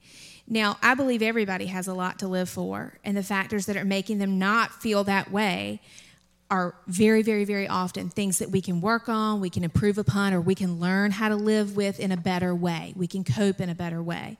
[0.47, 3.85] Now, I believe everybody has a lot to live for, and the factors that are
[3.85, 5.79] making them not feel that way
[6.51, 10.33] are very, very, very often things that we can work on, we can improve upon,
[10.33, 12.93] or we can learn how to live with in a better way.
[12.97, 14.37] We can cope in a better way.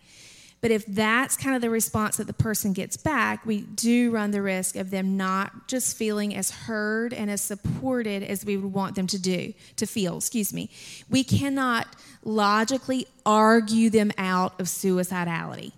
[0.59, 4.29] But if that's kind of the response that the person gets back, we do run
[4.29, 8.71] the risk of them not just feeling as heard and as supported as we would
[8.71, 10.69] want them to do, to feel, excuse me.
[11.09, 11.87] We cannot
[12.23, 15.71] logically argue them out of suicidality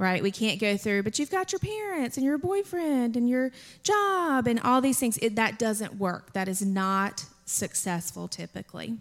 [0.00, 0.22] right?
[0.22, 4.46] We can't go through, but you've got your parents and your boyfriend and your job
[4.46, 5.18] and all these things.
[5.18, 6.32] It, that doesn't work.
[6.32, 8.96] That is not successful typically.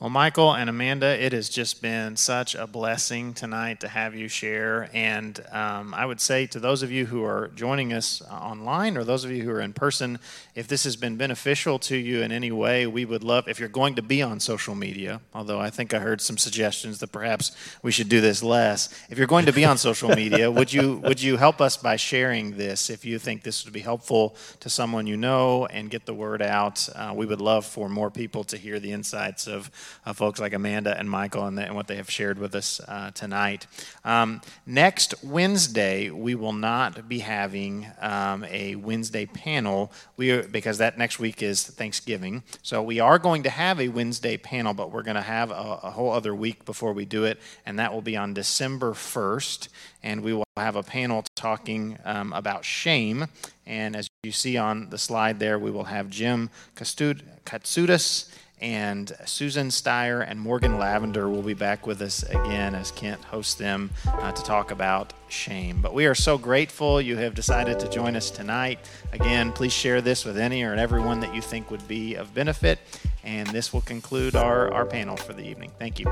[0.00, 4.28] Well, Michael and Amanda, it has just been such a blessing tonight to have you
[4.28, 4.88] share.
[4.94, 9.04] And um, I would say to those of you who are joining us online or
[9.04, 10.18] those of you who are in person,
[10.54, 13.68] if this has been beneficial to you in any way, we would love, if you're
[13.68, 17.54] going to be on social media, although I think I heard some suggestions that perhaps
[17.82, 18.88] we should do this less.
[19.10, 21.96] If you're going to be on social media, would you, would you help us by
[21.96, 26.06] sharing this if you think this would be helpful to someone you know and get
[26.06, 26.88] the word out?
[26.94, 29.70] Uh, we would love for more people to hear the insights of
[30.04, 32.80] uh, folks like Amanda and Michael and, the, and, what they have shared with us
[32.88, 33.66] uh, tonight.
[34.04, 40.78] Um, next Wednesday, we will not be having um, a Wednesday panel we are, because
[40.78, 42.42] that next week is Thanksgiving.
[42.62, 45.80] So we are going to have a Wednesday panel, but we're going to have a,
[45.82, 49.68] a whole other week before we do it, and that will be on December 1st.
[50.02, 53.26] And we will have a panel talking um, about shame.
[53.66, 58.30] And as you see on the slide there, we will have Jim Katsoudas
[58.60, 63.54] and Susan Steyer and Morgan Lavender will be back with us again as Kent hosts
[63.54, 65.80] them uh, to talk about shame.
[65.80, 68.78] But we are so grateful you have decided to join us tonight.
[69.12, 72.78] Again, please share this with any or everyone that you think would be of benefit.
[73.24, 75.72] And this will conclude our, our panel for the evening.
[75.78, 76.06] Thank you.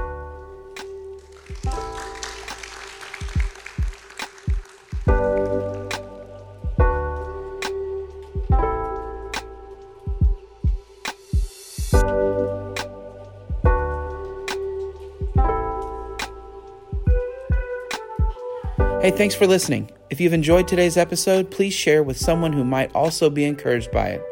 [19.00, 19.92] Hey, thanks for listening.
[20.10, 24.08] If you've enjoyed today's episode, please share with someone who might also be encouraged by
[24.08, 24.22] it.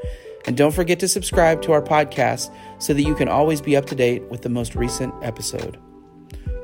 [0.44, 3.86] And don't forget to subscribe to our podcast so that you can always be up
[3.86, 5.78] to date with the most recent episode.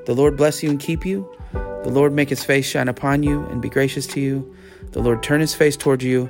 [0.07, 1.31] The Lord bless you and keep you.
[1.53, 4.53] The Lord make his face shine upon you and be gracious to you.
[4.91, 6.29] The Lord turn his face toward you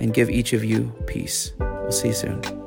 [0.00, 1.52] and give each of you peace.
[1.60, 2.61] We'll see you soon.